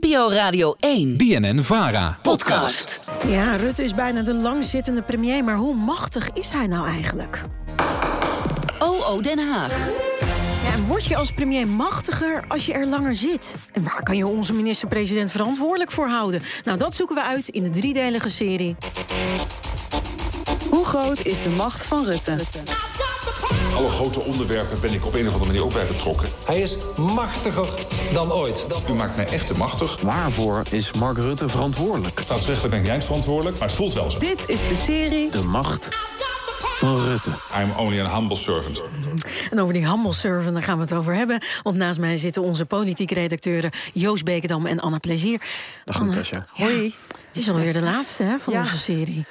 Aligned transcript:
NPO 0.00 0.30
Radio 0.30 0.74
1. 0.78 1.16
BNN 1.16 1.62
Vara. 1.62 2.18
Podcast. 2.22 3.00
Ja, 3.26 3.56
Rutte 3.56 3.84
is 3.84 3.94
bijna 3.94 4.22
de 4.22 4.34
langzittende 4.34 5.02
premier, 5.02 5.44
maar 5.44 5.56
hoe 5.56 5.74
machtig 5.74 6.30
is 6.32 6.50
hij 6.50 6.66
nou 6.66 6.86
eigenlijk? 6.86 7.42
OO 8.78 9.20
Den 9.20 9.38
Haag. 9.38 9.88
Ja, 10.64 10.72
en 10.72 10.86
word 10.86 11.04
je 11.04 11.16
als 11.16 11.32
premier 11.32 11.68
machtiger 11.68 12.44
als 12.48 12.66
je 12.66 12.72
er 12.72 12.86
langer 12.86 13.16
zit? 13.16 13.54
En 13.72 13.84
waar 13.84 14.02
kan 14.02 14.16
je 14.16 14.26
onze 14.26 14.54
minister-president 14.54 15.30
verantwoordelijk 15.30 15.90
voor 15.90 16.08
houden? 16.08 16.40
Nou, 16.64 16.78
dat 16.78 16.94
zoeken 16.94 17.16
we 17.16 17.22
uit 17.22 17.48
in 17.48 17.62
de 17.62 17.70
driedelige 17.70 18.28
serie. 18.28 18.76
Hoe 20.70 20.84
groot 20.84 21.24
is 21.24 21.42
de 21.42 21.50
macht 21.50 21.84
van 21.84 22.04
Rutte? 22.04 22.36
Alle 23.78 23.88
grote 23.88 24.20
onderwerpen 24.20 24.80
ben 24.80 24.92
ik 24.92 25.06
op 25.06 25.14
een 25.14 25.20
of 25.26 25.32
andere 25.32 25.46
manier 25.46 25.64
ook 25.64 25.72
bij 25.72 25.86
betrokken. 25.86 26.28
Hij 26.46 26.60
is 26.60 26.76
machtiger 26.96 27.66
dan 28.12 28.32
ooit. 28.32 28.66
U 28.88 28.92
maakt 28.92 29.16
mij 29.16 29.26
echt 29.26 29.46
te 29.46 29.54
machtig. 29.56 30.00
Waarvoor 30.00 30.62
is 30.70 30.92
Mark 30.92 31.16
Rutte 31.16 31.48
verantwoordelijk? 31.48 32.20
Staatsrechtelijk 32.20 32.68
ben 32.70 32.78
ik 32.78 32.82
niet 32.84 32.92
eindverantwoordelijk, 32.92 33.58
maar 33.58 33.68
het 33.68 33.76
voelt 33.76 33.92
wel 33.92 34.10
zo. 34.10 34.18
Dit 34.18 34.48
is 34.48 34.60
de 34.60 34.74
serie 34.74 35.30
De 35.30 35.42
macht 35.42 35.88
van 36.78 37.04
Rutte. 37.04 37.30
I'm 37.60 37.70
only 37.76 38.00
a 38.00 38.14
humble 38.18 38.36
servant. 38.36 38.82
En 39.50 39.60
over 39.60 39.74
die 39.74 39.88
humble 39.90 40.12
servant, 40.12 40.54
daar 40.54 40.62
gaan 40.62 40.76
we 40.76 40.82
het 40.82 40.92
over 40.92 41.14
hebben. 41.14 41.42
Want 41.62 41.76
naast 41.76 41.98
mij 41.98 42.16
zitten 42.16 42.42
onze 42.42 42.66
politieke 42.66 43.14
redacteuren 43.14 43.70
Joost 43.92 44.24
Bekendam 44.24 44.66
en 44.66 44.80
Anna 44.80 44.98
Plezier. 44.98 45.40
Dag 45.84 46.00
Anna, 46.00 46.10
Natasja. 46.10 46.46
ja, 46.54 46.64
Hoi. 46.64 46.94
Het 47.28 47.36
is 47.36 47.48
alweer 47.50 47.72
de 47.72 47.82
laatste 47.82 48.22
hè, 48.22 48.38
van 48.38 48.52
Ja. 48.52 48.60
onze 48.60 48.78
serie. 48.78 49.24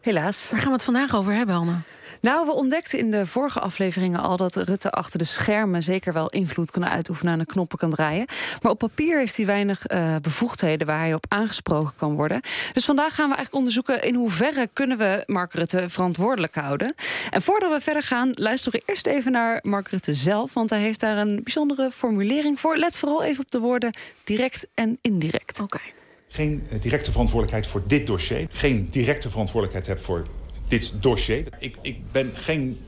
Helaas. 0.00 0.48
Waar 0.50 0.60
gaan 0.60 0.68
we 0.68 0.74
het 0.74 0.84
vandaag 0.84 1.14
over 1.14 1.32
hebben, 1.34 1.54
Anna? 1.54 1.82
Nou, 2.24 2.46
we 2.46 2.52
ontdekten 2.52 2.98
in 2.98 3.10
de 3.10 3.26
vorige 3.26 3.60
afleveringen 3.60 4.20
al 4.20 4.36
dat 4.36 4.56
Rutte 4.56 4.90
achter 4.90 5.18
de 5.18 5.24
schermen 5.24 5.82
zeker 5.82 6.12
wel 6.12 6.30
invloed 6.30 6.70
kan 6.70 6.88
uitoefenen 6.88 7.32
en 7.32 7.38
de 7.38 7.46
knoppen 7.46 7.78
kan 7.78 7.90
draaien. 7.90 8.26
Maar 8.62 8.72
op 8.72 8.78
papier 8.78 9.18
heeft 9.18 9.36
hij 9.36 9.46
weinig 9.46 9.86
eh, 9.86 10.16
bevoegdheden 10.22 10.86
waar 10.86 10.98
hij 10.98 11.14
op 11.14 11.24
aangesproken 11.28 11.92
kan 11.96 12.14
worden. 12.14 12.40
Dus 12.72 12.84
vandaag 12.84 13.14
gaan 13.14 13.28
we 13.28 13.34
eigenlijk 13.34 13.54
onderzoeken 13.54 14.02
in 14.02 14.14
hoeverre 14.14 14.68
kunnen 14.72 14.98
we 14.98 15.22
Mark 15.26 15.52
Rutte 15.52 15.88
verantwoordelijk 15.88 16.54
houden. 16.54 16.94
En 17.30 17.42
voordat 17.42 17.72
we 17.72 17.80
verder 17.80 18.02
gaan, 18.02 18.30
luisteren 18.32 18.80
we 18.80 18.92
eerst 18.92 19.06
even 19.06 19.32
naar 19.32 19.58
Mark 19.62 19.88
Rutte 19.88 20.14
zelf, 20.14 20.54
want 20.54 20.70
hij 20.70 20.80
heeft 20.80 21.00
daar 21.00 21.18
een 21.18 21.40
bijzondere 21.42 21.90
formulering 21.90 22.60
voor. 22.60 22.76
Let 22.76 22.96
vooral 22.96 23.24
even 23.24 23.44
op 23.44 23.50
de 23.50 23.60
woorden 23.60 23.96
direct 24.24 24.66
en 24.74 24.98
indirect. 25.00 25.60
Oké. 25.60 25.80
Geen 26.28 26.66
eh, 26.70 26.80
directe 26.80 27.10
verantwoordelijkheid 27.10 27.66
voor 27.66 27.82
dit 27.86 28.06
dossier. 28.06 28.46
Geen 28.50 28.88
directe 28.90 29.30
verantwoordelijkheid 29.30 29.86
heb 29.86 30.04
voor 30.04 30.26
dit 30.68 30.92
dossier. 31.00 31.46
Ik, 31.58 31.76
ik 31.82 32.12
ben 32.12 32.30
geen 32.34 32.78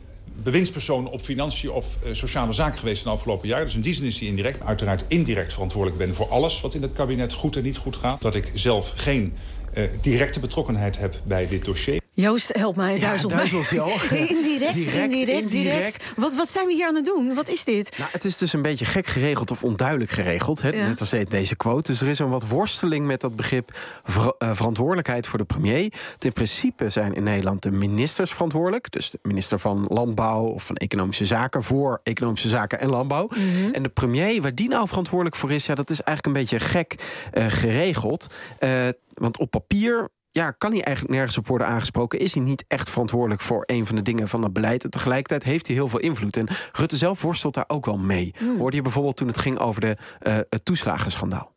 bewindspersoon 0.42 1.10
op 1.10 1.20
financiën 1.20 1.70
of 1.70 1.96
eh, 2.02 2.12
sociale 2.12 2.52
zaken 2.52 2.78
geweest 2.78 3.04
in 3.04 3.10
de 3.10 3.16
afgelopen 3.16 3.48
jaren. 3.48 3.64
Dus 3.64 3.74
in 3.74 3.80
die 3.80 3.94
zin 3.94 4.04
is 4.04 4.18
hij 4.18 4.28
indirect. 4.28 4.62
Uiteraard 4.62 5.04
indirect 5.08 5.52
verantwoordelijk 5.52 5.98
ben 5.98 6.14
voor 6.14 6.28
alles 6.28 6.60
wat 6.60 6.74
in 6.74 6.82
het 6.82 6.92
kabinet 6.92 7.32
goed 7.32 7.56
en 7.56 7.62
niet 7.62 7.76
goed 7.76 7.96
gaat. 7.96 8.20
Dat 8.20 8.34
ik 8.34 8.50
zelf 8.54 8.92
geen 8.96 9.34
eh, 9.72 9.84
directe 10.00 10.40
betrokkenheid 10.40 10.98
heb 10.98 11.20
bij 11.24 11.48
dit 11.48 11.64
dossier. 11.64 12.00
Joost, 12.16 12.52
help 12.56 12.76
mij, 12.76 12.98
duizelt 12.98 13.68
jou. 13.68 13.90
indirect, 14.10 14.74
Direct, 14.74 14.74
indirect, 14.74 15.26
direct. 15.26 15.52
indirect. 15.52 16.12
Wat, 16.16 16.34
wat 16.34 16.48
zijn 16.48 16.66
we 16.66 16.72
hier 16.72 16.86
aan 16.86 16.94
het 16.94 17.04
doen? 17.04 17.34
Wat 17.34 17.48
is 17.48 17.64
dit? 17.64 17.98
Nou, 17.98 18.10
het 18.12 18.24
is 18.24 18.36
dus 18.36 18.52
een 18.52 18.62
beetje 18.62 18.84
gek 18.84 19.06
geregeld 19.06 19.50
of 19.50 19.64
onduidelijk 19.64 20.10
geregeld. 20.10 20.62
Hè? 20.62 20.68
Ja. 20.68 20.86
Net 20.86 21.00
als 21.00 21.10
deze 21.10 21.56
quote. 21.56 21.90
Dus 21.90 22.00
er 22.00 22.08
is 22.08 22.18
een 22.18 22.28
wat 22.28 22.48
worsteling 22.48 23.06
met 23.06 23.20
dat 23.20 23.36
begrip 23.36 23.78
ver- 24.04 24.34
eh, 24.38 24.50
verantwoordelijkheid 24.52 25.26
voor 25.26 25.38
de 25.38 25.44
premier. 25.44 25.92
In 26.18 26.32
principe 26.32 26.88
zijn 26.88 27.14
in 27.14 27.22
Nederland 27.22 27.62
de 27.62 27.70
ministers 27.70 28.32
verantwoordelijk. 28.32 28.90
Dus 28.90 29.10
de 29.10 29.18
minister 29.22 29.58
van 29.58 29.84
Landbouw 29.88 30.44
of 30.44 30.62
van 30.66 30.76
Economische 30.76 31.26
Zaken 31.26 31.62
voor 31.62 32.00
Economische 32.02 32.48
Zaken 32.48 32.80
en 32.80 32.88
Landbouw. 32.88 33.28
En 33.72 33.82
de 33.82 33.88
premier, 33.88 34.42
waar 34.42 34.54
die 34.54 34.68
nou 34.68 34.88
verantwoordelijk 34.88 35.36
voor 35.36 35.52
is, 35.52 35.66
ja, 35.66 35.74
dat 35.74 35.90
is 35.90 36.00
eigenlijk 36.02 36.26
een 36.36 36.42
beetje 36.42 36.66
gek 36.66 36.94
eh, 37.32 37.46
geregeld. 37.48 38.26
Eh, 38.58 38.88
want 39.14 39.38
op 39.38 39.50
papier 39.50 40.08
ja, 40.36 40.50
kan 40.50 40.72
hij 40.72 40.82
eigenlijk 40.82 41.14
nergens 41.14 41.38
op 41.38 41.46
worden 41.46 41.66
aangesproken. 41.66 42.18
Is 42.18 42.34
hij 42.34 42.42
niet 42.42 42.64
echt 42.68 42.90
verantwoordelijk 42.90 43.40
voor 43.40 43.62
een 43.66 43.86
van 43.86 43.96
de 43.96 44.02
dingen 44.02 44.28
van 44.28 44.42
het 44.42 44.52
beleid. 44.52 44.84
En 44.84 44.90
tegelijkertijd 44.90 45.44
heeft 45.44 45.66
hij 45.66 45.76
heel 45.76 45.88
veel 45.88 45.98
invloed. 45.98 46.36
En 46.36 46.48
Rutte 46.72 46.96
zelf 46.96 47.22
worstelt 47.22 47.54
daar 47.54 47.64
ook 47.66 47.86
wel 47.86 47.98
mee. 47.98 48.34
Hoorde 48.58 48.76
je 48.76 48.82
bijvoorbeeld 48.82 49.16
toen 49.16 49.26
het 49.26 49.38
ging 49.38 49.58
over 49.58 49.80
de, 49.80 49.96
eh, 50.20 50.36
het 50.50 50.64
toeslagenschandaal. 50.64 51.52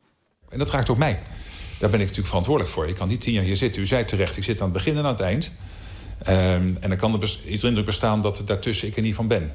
En 0.50 0.60
dat 0.60 0.70
raakt 0.70 0.90
ook 0.90 0.98
mij. 0.98 1.20
Daar 1.80 1.90
ben 1.90 2.00
ik 2.00 2.00
natuurlijk 2.00 2.28
verantwoordelijk 2.28 2.74
voor. 2.74 2.88
Ik 2.88 2.96
kan 2.96 3.08
niet 3.08 3.22
tien 3.22 3.34
jaar 3.34 3.44
hier 3.44 3.58
zitten. 3.58 3.82
U 3.82 3.88
zei 3.88 4.06
terecht, 4.06 4.38
ik 4.38 4.44
zit 4.44 4.62
aan 4.62 4.70
het 4.70 4.74
begin 4.74 4.98
en 4.98 5.04
aan 5.04 5.12
het 5.12 5.20
eind. 5.20 5.52
Ehm, 6.24 6.74
en 6.80 6.90
dan 6.90 6.98
kan 6.98 7.22
er 7.22 7.40
iets 7.46 7.64
indruk 7.64 7.86
bestaan 7.86 8.22
dat 8.22 8.42
daartussen 8.46 8.88
ik 8.88 8.96
er 8.96 9.02
niet 9.02 9.16
van 9.16 9.28
ben. 9.28 9.52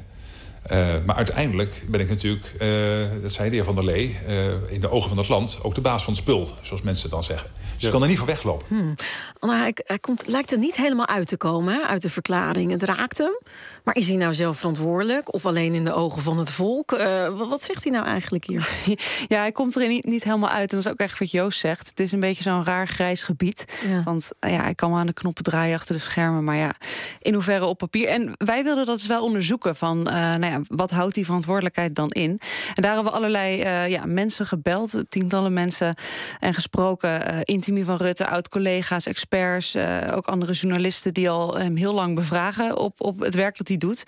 Eh, 0.64 0.86
maar 1.06 1.16
uiteindelijk 1.16 1.84
ben 1.88 2.00
ik 2.00 2.08
natuurlijk, 2.08 2.54
eh, 2.58 3.22
dat 3.22 3.32
zei 3.32 3.48
de 3.50 3.54
heer 3.54 3.64
Van 3.64 3.74
der 3.74 3.84
Lee... 3.84 4.16
eh, 4.26 4.72
in 4.72 4.80
de 4.80 4.90
ogen 4.90 5.08
van 5.08 5.18
het 5.18 5.28
land 5.28 5.58
ook 5.62 5.74
de 5.74 5.80
baas 5.80 6.04
van 6.04 6.12
het 6.12 6.22
spul, 6.22 6.48
zoals 6.62 6.82
mensen 6.82 7.10
dan 7.10 7.24
zeggen. 7.24 7.50
Dus 7.74 7.84
ik 7.84 7.90
kan 7.90 8.02
er 8.02 8.08
niet 8.08 8.18
van 8.18 8.26
weglopen. 8.26 8.96
Anna, 9.38 9.58
hij, 9.58 9.72
hij 9.74 9.98
komt, 9.98 10.26
lijkt 10.26 10.52
er 10.52 10.58
niet 10.58 10.76
helemaal 10.76 11.06
uit 11.06 11.26
te 11.26 11.36
komen 11.36 11.74
hè, 11.74 11.80
uit 11.80 12.02
de 12.02 12.10
verklaring. 12.10 12.70
Het 12.70 12.82
raakt 12.82 13.18
hem. 13.18 13.38
Maar 13.84 13.96
is 13.96 14.08
hij 14.08 14.16
nou 14.16 14.34
zelf 14.34 14.58
verantwoordelijk? 14.58 15.34
Of 15.34 15.46
alleen 15.46 15.74
in 15.74 15.84
de 15.84 15.92
ogen 15.92 16.22
van 16.22 16.38
het 16.38 16.50
volk? 16.50 16.92
Eh, 16.92 17.28
wat, 17.28 17.48
wat 17.48 17.62
zegt 17.62 17.84
hij 17.84 17.92
nou 17.92 18.06
eigenlijk 18.06 18.44
hier? 18.44 18.68
Ja, 19.28 19.38
hij 19.38 19.52
komt 19.52 19.76
er 19.76 19.88
niet, 19.88 20.04
niet 20.04 20.24
helemaal 20.24 20.50
uit. 20.50 20.70
En 20.70 20.76
dat 20.76 20.86
is 20.86 20.92
ook 20.92 20.98
echt 20.98 21.18
wat 21.18 21.30
Joost 21.30 21.58
zegt. 21.58 21.88
Het 21.88 22.00
is 22.00 22.12
een 22.12 22.20
beetje 22.20 22.42
zo'n 22.42 22.64
raar 22.64 22.88
grijs 22.88 23.24
gebied. 23.24 23.64
Ja. 23.88 24.02
Want 24.02 24.30
ja, 24.40 24.62
hij 24.62 24.74
kan 24.74 24.90
wel 24.90 24.98
aan 24.98 25.06
de 25.06 25.12
knoppen 25.12 25.44
draaien 25.44 25.76
achter 25.76 25.94
de 25.94 26.00
schermen. 26.00 26.44
Maar 26.44 26.56
ja, 26.56 26.74
in 27.20 27.34
hoeverre 27.34 27.64
op 27.64 27.78
papier. 27.78 28.08
En 28.08 28.32
wij 28.36 28.64
wilden 28.64 28.86
dat 28.86 28.98
dus 28.98 29.06
wel 29.06 29.24
onderzoeken. 29.24 29.76
Van, 29.76 30.08
eh, 30.08 30.14
nou 30.14 30.46
ja, 30.46 30.53
wat 30.68 30.90
houdt 30.90 31.14
die 31.14 31.24
verantwoordelijkheid 31.24 31.94
dan 31.94 32.10
in? 32.10 32.40
En 32.74 32.82
daar 32.82 32.94
hebben 32.94 33.12
we 33.12 33.18
allerlei 33.18 33.60
eh, 33.60 33.88
ja, 33.88 34.06
mensen 34.06 34.46
gebeld. 34.46 35.04
Tientallen 35.08 35.52
mensen. 35.52 35.96
En 36.40 36.54
gesproken. 36.54 37.42
intimie 37.44 37.84
van 37.84 37.96
Rutte, 37.96 38.26
oud-collega's, 38.26 39.06
experts. 39.06 39.74
eh, 39.74 40.16
ook 40.16 40.26
andere 40.26 40.52
journalisten 40.52 41.14
die 41.14 41.30
al 41.30 41.58
hem 41.58 41.76
heel 41.76 41.94
lang 41.94 42.14
bevragen 42.14 42.76
op, 42.76 43.00
op 43.00 43.20
het 43.20 43.34
werk 43.34 43.56
dat 43.56 43.68
hij 43.68 43.76
doet. 43.76 44.04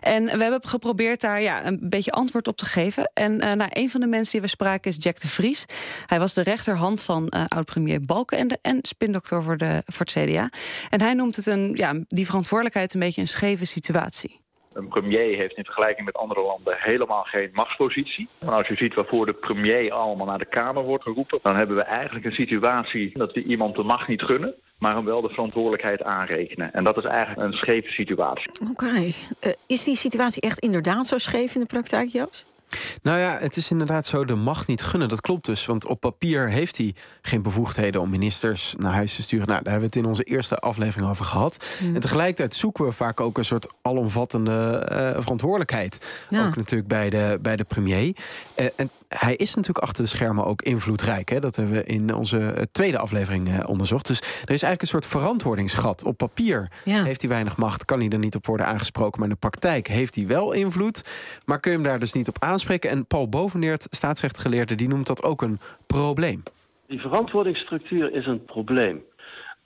En 0.00 0.24
we 0.24 0.42
hebben 0.42 0.60
geprobeerd 0.68 1.20
daar 1.20 1.42
ja, 1.42 1.66
een 1.66 1.78
beetje 1.82 2.12
antwoord 2.12 2.48
op 2.48 2.56
te 2.56 2.66
geven. 2.66 3.10
En 3.14 3.40
eh 3.40 3.52
nou, 3.52 3.70
een 3.72 3.90
van 3.90 4.00
de 4.00 4.06
mensen 4.06 4.32
die 4.32 4.40
we 4.40 4.46
spraken 4.46 4.90
is 4.90 4.96
Jack 5.00 5.20
de 5.20 5.28
Vries. 5.28 5.64
Hij 6.06 6.18
was 6.18 6.34
de 6.34 6.42
rechterhand 6.42 7.02
van 7.02 7.28
oud-premier 7.28 8.00
Balkenende 8.00 8.58
en 8.62 8.78
spindokter 8.82 9.42
voor, 9.42 9.56
de, 9.56 9.82
voor 9.86 10.06
het 10.06 10.30
CDA. 10.30 10.50
En 10.90 11.00
hij 11.00 11.14
noemt 11.14 11.36
het 11.36 11.46
een, 11.46 11.72
ja, 11.74 11.94
die 12.08 12.26
verantwoordelijkheid 12.26 12.94
een 12.94 13.00
beetje 13.00 13.20
een 13.20 13.28
scheve 13.28 13.64
situatie. 13.64 14.37
Een 14.78 14.88
premier 14.88 15.36
heeft 15.36 15.56
in 15.56 15.64
vergelijking 15.64 16.06
met 16.06 16.16
andere 16.16 16.42
landen 16.42 16.76
helemaal 16.78 17.22
geen 17.22 17.50
machtspositie. 17.52 18.28
Maar 18.44 18.54
als 18.54 18.68
je 18.68 18.76
ziet 18.76 18.94
waarvoor 18.94 19.26
de 19.26 19.32
premier 19.32 19.92
allemaal 19.92 20.26
naar 20.26 20.38
de 20.38 20.44
Kamer 20.44 20.82
wordt 20.82 21.02
geroepen... 21.02 21.38
dan 21.42 21.56
hebben 21.56 21.76
we 21.76 21.82
eigenlijk 21.82 22.24
een 22.24 22.32
situatie 22.32 23.10
dat 23.12 23.32
we 23.32 23.42
iemand 23.42 23.74
de 23.74 23.82
macht 23.82 24.08
niet 24.08 24.22
gunnen... 24.22 24.54
maar 24.78 24.94
hem 24.94 25.04
wel 25.04 25.20
de 25.20 25.28
verantwoordelijkheid 25.28 26.02
aanrekenen. 26.02 26.72
En 26.72 26.84
dat 26.84 26.96
is 26.96 27.04
eigenlijk 27.04 27.46
een 27.46 27.58
scheve 27.58 27.90
situatie. 27.90 28.50
Oké. 28.70 29.12
Eh, 29.40 29.52
is 29.66 29.84
die 29.84 29.96
situatie 29.96 30.42
echt 30.42 30.58
inderdaad 30.58 31.06
zo 31.06 31.18
scheef 31.18 31.54
in 31.54 31.60
de 31.60 31.66
praktijk, 31.66 32.08
Joost? 32.08 32.56
Nou 33.02 33.18
ja, 33.18 33.38
het 33.40 33.56
is 33.56 33.70
inderdaad 33.70 34.06
zo, 34.06 34.24
de 34.24 34.34
macht 34.34 34.66
niet 34.66 34.82
gunnen. 34.82 35.08
Dat 35.08 35.20
klopt 35.20 35.46
dus, 35.46 35.66
want 35.66 35.86
op 35.86 36.00
papier 36.00 36.48
heeft 36.48 36.76
hij 36.76 36.94
geen 37.22 37.42
bevoegdheden 37.42 38.00
om 38.00 38.10
ministers 38.10 38.74
naar 38.78 38.92
huis 38.92 39.14
te 39.14 39.22
sturen. 39.22 39.46
Nou, 39.46 39.62
daar 39.62 39.72
hebben 39.72 39.90
we 39.90 39.96
het 39.96 40.04
in 40.04 40.10
onze 40.10 40.22
eerste 40.22 40.56
aflevering 40.56 41.10
over 41.10 41.24
gehad. 41.24 41.64
En 41.94 42.00
tegelijkertijd 42.00 42.54
zoeken 42.54 42.84
we 42.84 42.92
vaak 42.92 43.20
ook 43.20 43.38
een 43.38 43.44
soort 43.44 43.74
alomvattende 43.82 44.78
eh, 44.78 45.22
verantwoordelijkheid. 45.22 46.06
Ja. 46.28 46.46
Ook 46.46 46.56
natuurlijk 46.56 46.88
bij 46.88 47.10
de, 47.10 47.38
bij 47.42 47.56
de 47.56 47.64
premier. 47.64 48.16
Eh, 48.54 48.66
en 48.76 48.90
hij 49.08 49.34
is 49.36 49.54
natuurlijk 49.54 49.84
achter 49.86 50.02
de 50.02 50.08
schermen 50.10 50.44
ook 50.44 50.62
invloedrijk. 50.62 51.28
Hè? 51.28 51.40
Dat 51.40 51.56
hebben 51.56 51.74
we 51.74 51.84
in 51.84 52.14
onze 52.14 52.38
eh, 52.38 52.62
tweede 52.72 52.98
aflevering 52.98 53.48
eh, 53.48 53.68
onderzocht. 53.68 54.06
Dus 54.06 54.18
er 54.20 54.26
is 54.34 54.62
eigenlijk 54.62 54.82
een 54.82 54.88
soort 54.88 55.06
verantwoordingsgat. 55.06 56.04
Op 56.04 56.16
papier 56.16 56.70
Ja. 56.84 57.02
heeft 57.04 57.20
hij 57.20 57.30
weinig 57.30 57.56
macht, 57.56 57.84
kan 57.84 58.00
hij 58.00 58.08
er 58.08 58.18
niet 58.18 58.34
op 58.34 58.46
worden 58.46 58.66
aangesproken. 58.66 59.20
Maar 59.20 59.28
in 59.28 59.34
de 59.34 59.40
praktijk 59.48 59.86
heeft 59.86 60.14
hij 60.14 60.26
wel 60.26 60.52
invloed. 60.52 61.02
Maar 61.44 61.60
kun 61.60 61.70
je 61.70 61.76
hem 61.76 61.86
daar 61.86 61.98
dus 61.98 62.12
niet 62.12 62.28
op 62.28 62.36
aanspreken. 62.42 62.90
En 62.90 63.06
Paul 63.06 63.28
Boveneert, 63.28 63.86
staatsrechtgeleerde, 63.90 64.74
die 64.74 64.88
noemt 64.88 65.06
dat 65.06 65.22
ook 65.22 65.42
een 65.42 65.60
probleem. 65.86 66.42
Die 66.86 67.00
verantwoordingsstructuur 67.00 68.12
is 68.12 68.26
een 68.26 68.44
probleem 68.44 69.02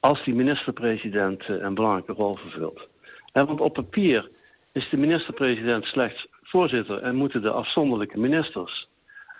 als 0.00 0.24
die 0.24 0.34
minister-president 0.34 1.40
eh, 1.42 1.56
een 1.60 1.74
belangrijke 1.74 2.12
rol 2.12 2.34
vervult. 2.34 2.88
Want 3.32 3.60
op 3.60 3.72
papier 3.72 4.30
is 4.72 4.88
de 4.90 4.96
minister-president 4.96 5.84
slechts 5.84 6.26
voorzitter 6.42 7.02
en 7.02 7.14
moeten 7.14 7.42
de 7.42 7.50
afzonderlijke 7.50 8.18
ministers 8.18 8.88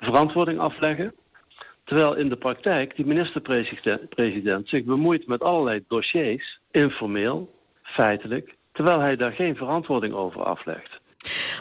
verantwoording 0.02 0.58
afleggen. 0.58 1.14
Terwijl 1.84 2.14
in 2.14 2.28
de 2.28 2.36
praktijk 2.36 2.96
die 2.96 3.06
minister-president 3.06 4.08
president 4.08 4.68
zich 4.68 4.84
bemoeit 4.84 5.26
met 5.26 5.42
allerlei 5.42 5.84
dossiers, 5.88 6.60
informeel, 6.70 7.54
feitelijk, 7.82 8.54
terwijl 8.72 9.00
hij 9.00 9.16
daar 9.16 9.32
geen 9.32 9.56
verantwoording 9.56 10.14
over 10.14 10.42
aflegt. 10.42 11.00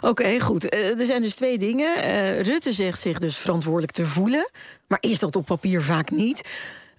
Oké, 0.02 0.40
goed. 0.40 0.70
Eh, 0.70 1.00
er 1.00 1.06
zijn 1.06 1.22
dus 1.22 1.36
twee 1.36 1.58
dingen. 1.58 1.96
Eh, 1.96 2.42
Rutte 2.42 2.72
zegt 2.72 3.00
zich 3.00 3.20
dus 3.20 3.38
verantwoordelijk 3.38 3.92
te 3.92 4.06
voelen. 4.06 4.50
Maar 4.88 5.00
is 5.02 5.20
dat 5.20 5.36
op 5.36 5.46
papier 5.46 5.84
vaak 5.84 6.12
niet? 6.12 6.50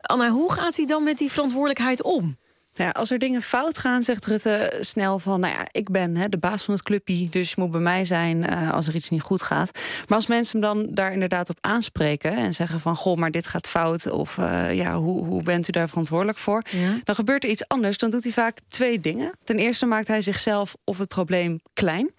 Anna, 0.01 0.31
hoe 0.31 0.53
gaat 0.53 0.77
hij 0.77 0.87
dan 0.87 1.05
met 1.05 1.19
die 1.19 1.31
verantwoordelijkheid 1.31 2.03
om? 2.03 2.37
Ja, 2.75 2.91
als 2.91 3.11
er 3.11 3.19
dingen 3.19 3.43
fout 3.43 3.79
gaan, 3.79 4.03
zegt 4.03 4.27
Rutte 4.27 4.77
snel 4.81 5.19
van... 5.19 5.41
nou 5.41 5.55
ja, 5.55 5.69
ik 5.71 5.91
ben 5.91 6.17
hè, 6.17 6.29
de 6.29 6.39
baas 6.39 6.63
van 6.63 6.75
het 6.75 6.83
clubje, 6.83 7.29
dus 7.29 7.49
je 7.49 7.55
moet 7.61 7.71
bij 7.71 7.81
mij 7.81 8.05
zijn... 8.05 8.51
Uh, 8.51 8.73
als 8.73 8.89
er 8.89 8.95
iets 8.95 9.11
niet 9.11 9.23
goed 9.23 9.43
gaat. 9.43 9.71
Maar 10.09 10.19
als 10.19 10.27
mensen 10.27 10.61
hem 10.61 10.75
dan 10.75 10.95
daar 10.95 11.13
inderdaad 11.13 11.51
op 11.51 11.59
aanspreken... 11.61 12.37
en 12.37 12.55
zeggen 12.55 12.81
van, 12.81 12.97
goh, 12.97 13.17
maar 13.17 13.31
dit 13.31 13.47
gaat 13.47 13.69
fout... 13.69 14.11
of 14.11 14.37
uh, 14.37 14.75
ja, 14.75 14.97
hoe, 14.97 15.25
hoe 15.25 15.43
bent 15.43 15.69
u 15.69 15.73
daar 15.73 15.89
verantwoordelijk 15.89 16.39
voor? 16.39 16.63
Ja. 16.71 16.97
Dan 17.05 17.15
gebeurt 17.15 17.45
er 17.45 17.51
iets 17.51 17.69
anders. 17.69 17.99
Dan 17.99 18.11
doet 18.11 18.23
hij 18.23 18.33
vaak 18.33 18.59
twee 18.69 19.01
dingen. 19.01 19.35
Ten 19.45 19.59
eerste 19.59 19.87
maakt 19.87 20.09
hij 20.09 20.23
zichzelf 20.23 20.75
of 20.85 20.99
het 20.99 21.09
probleem 21.09 21.61
klein. 21.73 22.11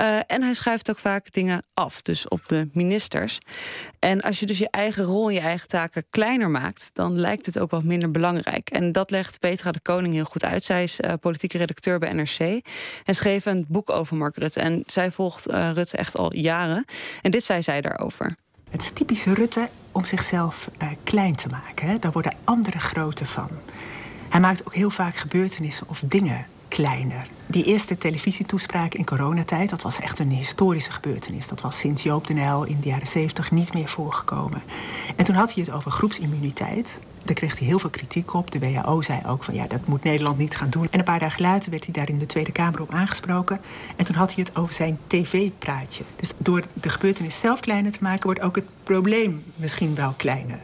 Uh, 0.00 0.18
en 0.26 0.42
hij 0.42 0.54
schuift 0.54 0.90
ook 0.90 0.98
vaak 0.98 1.32
dingen 1.32 1.66
af, 1.74 2.02
dus 2.02 2.28
op 2.28 2.48
de 2.48 2.68
ministers. 2.72 3.38
En 3.98 4.20
als 4.20 4.40
je 4.40 4.46
dus 4.46 4.58
je 4.58 4.70
eigen 4.70 5.04
rol 5.04 5.28
en 5.28 5.34
je 5.34 5.40
eigen 5.40 5.68
taken 5.68 6.06
kleiner 6.10 6.50
maakt... 6.50 6.90
dan 6.92 7.18
lijkt 7.18 7.46
het 7.46 7.58
ook 7.58 7.70
wat 7.70 7.82
minder 7.84 8.10
belangrijk. 8.10 8.70
En 8.70 8.92
dat 8.92 9.10
legt 9.10 9.38
Petra 9.38 9.70
de 9.70 9.80
Koning 9.86 10.14
heel 10.14 10.24
goed 10.24 10.44
uit. 10.44 10.64
Zij 10.64 10.82
is 10.82 11.00
uh, 11.00 11.12
politieke 11.20 11.58
redacteur 11.58 11.98
bij 11.98 12.12
NRC 12.12 12.38
en 13.04 13.14
schreef 13.14 13.46
een 13.46 13.64
boek 13.68 13.90
over 13.90 14.16
Mark 14.16 14.36
Rutte. 14.36 14.60
En 14.60 14.82
zij 14.86 15.10
volgt 15.10 15.48
uh, 15.48 15.70
Rutte 15.72 15.96
echt 15.96 16.16
al 16.16 16.34
jaren. 16.36 16.84
En 17.22 17.30
dit 17.30 17.44
zei 17.44 17.62
zij 17.62 17.80
daarover. 17.80 18.36
Het 18.70 18.82
is 18.82 18.90
typisch 18.90 19.24
Rutte 19.24 19.68
om 19.92 20.04
zichzelf 20.04 20.70
uh, 20.82 20.88
klein 21.02 21.36
te 21.36 21.48
maken. 21.48 21.88
Hè? 21.88 21.98
Daar 21.98 22.12
worden 22.12 22.34
andere 22.44 22.78
groter 22.78 23.26
van. 23.26 23.48
Hij 24.28 24.40
maakt 24.40 24.66
ook 24.66 24.74
heel 24.74 24.90
vaak 24.90 25.16
gebeurtenissen 25.16 25.88
of 25.88 26.02
dingen 26.06 26.46
kleiner. 26.68 27.26
Die 27.46 27.64
eerste 27.64 27.98
televisietoespraak 27.98 28.94
in 28.94 29.04
coronatijd, 29.04 29.70
dat 29.70 29.82
was 29.82 30.00
echt 30.00 30.18
een 30.18 30.30
historische 30.30 30.92
gebeurtenis. 30.92 31.48
Dat 31.48 31.60
was 31.60 31.78
sinds 31.78 32.02
Joop 32.02 32.26
den 32.26 32.38
Uyl 32.38 32.64
in 32.64 32.80
de 32.80 32.88
jaren 32.88 33.06
70 33.06 33.50
niet 33.50 33.74
meer 33.74 33.88
voorgekomen. 33.88 34.62
En 35.16 35.24
toen 35.24 35.34
had 35.34 35.54
hij 35.54 35.64
het 35.66 35.72
over 35.74 35.90
groepsimmuniteit. 35.90 37.00
Daar 37.26 37.34
kreeg 37.34 37.58
hij 37.58 37.68
heel 37.68 37.78
veel 37.78 37.90
kritiek 37.90 38.34
op. 38.34 38.50
De 38.50 38.58
WHO 38.58 39.02
zei 39.02 39.20
ook 39.26 39.44
van 39.44 39.54
ja, 39.54 39.66
dat 39.66 39.86
moet 39.86 40.02
Nederland 40.02 40.38
niet 40.38 40.56
gaan 40.56 40.70
doen. 40.70 40.88
En 40.90 40.98
een 40.98 41.04
paar 41.04 41.18
dagen 41.18 41.42
later 41.42 41.70
werd 41.70 41.84
hij 41.84 41.92
daar 41.92 42.08
in 42.08 42.18
de 42.18 42.26
Tweede 42.26 42.52
Kamer 42.52 42.80
op 42.80 42.92
aangesproken. 42.92 43.60
En 43.96 44.04
toen 44.04 44.14
had 44.14 44.34
hij 44.34 44.44
het 44.46 44.56
over 44.56 44.74
zijn 44.74 44.98
tv-praatje. 45.06 46.04
Dus 46.16 46.32
door 46.36 46.62
de 46.72 46.88
gebeurtenis 46.88 47.40
zelf 47.40 47.60
kleiner 47.60 47.92
te 47.92 47.98
maken, 48.00 48.22
wordt 48.22 48.40
ook 48.40 48.56
het 48.56 48.66
probleem 48.82 49.42
misschien 49.56 49.94
wel 49.94 50.14
kleiner. 50.16 50.58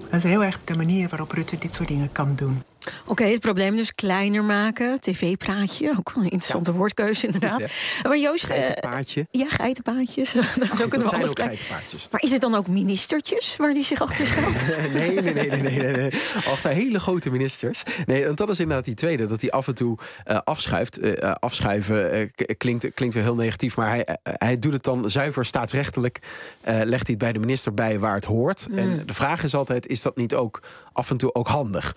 Dat 0.00 0.14
is 0.14 0.22
heel 0.22 0.44
erg 0.44 0.60
de 0.64 0.76
manier 0.76 1.08
waarop 1.08 1.32
Rutte 1.32 1.58
dit 1.58 1.74
soort 1.74 1.88
dingen 1.88 2.12
kan 2.12 2.34
doen. 2.34 2.62
Oké, 3.00 3.10
okay, 3.10 3.30
het 3.30 3.40
probleem 3.40 3.76
dus 3.76 3.94
kleiner 3.94 4.44
maken. 4.44 5.00
TV-praatje, 5.00 5.94
ook 5.98 6.12
wel 6.14 6.24
een 6.24 6.30
interessante 6.30 6.70
ja. 6.70 6.76
woordkeuze 6.76 7.26
inderdaad. 7.26 7.60
Ja. 7.60 8.08
Maar 8.08 8.18
Joost... 8.18 8.46
Geitenpaadje. 8.46 9.26
Uh, 9.30 9.40
ja, 9.40 9.48
geitenpaadjes. 9.48 10.30
zo 10.78 10.88
kunnen 10.88 11.08
we 11.08 11.16
alles 11.16 11.30
geitenpaadjes. 11.34 12.08
Maar 12.10 12.22
is 12.22 12.30
het 12.30 12.40
dan 12.40 12.54
ook 12.54 12.66
ministertjes 12.66 13.56
waar 13.56 13.72
die 13.72 13.84
zich 13.84 14.00
achter 14.00 14.26
schuilt? 14.36 14.92
nee, 14.92 15.20
nee, 15.20 15.34
nee, 15.34 15.48
nee, 15.50 15.62
nee, 15.62 15.78
nee, 15.78 15.92
nee. 15.92 16.10
Altijd 16.46 16.74
hele 16.74 17.00
grote 17.00 17.30
ministers. 17.30 17.82
Nee, 18.06 18.24
want 18.24 18.38
dat 18.38 18.48
is 18.48 18.60
inderdaad 18.60 18.84
die 18.84 18.94
tweede. 18.94 19.26
Dat 19.26 19.40
hij 19.40 19.50
af 19.50 19.68
en 19.68 19.74
toe 19.74 19.98
uh, 20.26 20.38
afschuift. 20.44 20.98
Uh, 20.98 21.32
afschuiven 21.32 22.30
klinkt, 22.56 22.94
klinkt 22.94 23.14
weer 23.14 23.24
heel 23.24 23.34
negatief. 23.34 23.76
Maar 23.76 23.88
hij, 23.88 24.18
hij 24.22 24.58
doet 24.58 24.72
het 24.72 24.82
dan 24.82 25.10
zuiver 25.10 25.44
staatsrechtelijk. 25.44 26.18
legt 26.62 26.88
hij 26.88 27.00
het 27.06 27.18
bij 27.18 27.32
de 27.32 27.38
minister 27.38 27.74
bij 27.74 27.98
waar 27.98 28.14
het 28.14 28.24
hoort. 28.24 28.68
Mm. 28.68 28.78
En 28.78 29.02
de 29.06 29.14
vraag 29.14 29.42
is 29.42 29.54
altijd, 29.54 29.86
is 29.86 30.02
dat 30.02 30.16
niet 30.16 30.34
ook 30.34 30.62
af 30.92 31.10
en 31.10 31.16
toe 31.16 31.34
ook 31.34 31.48
handig? 31.48 31.96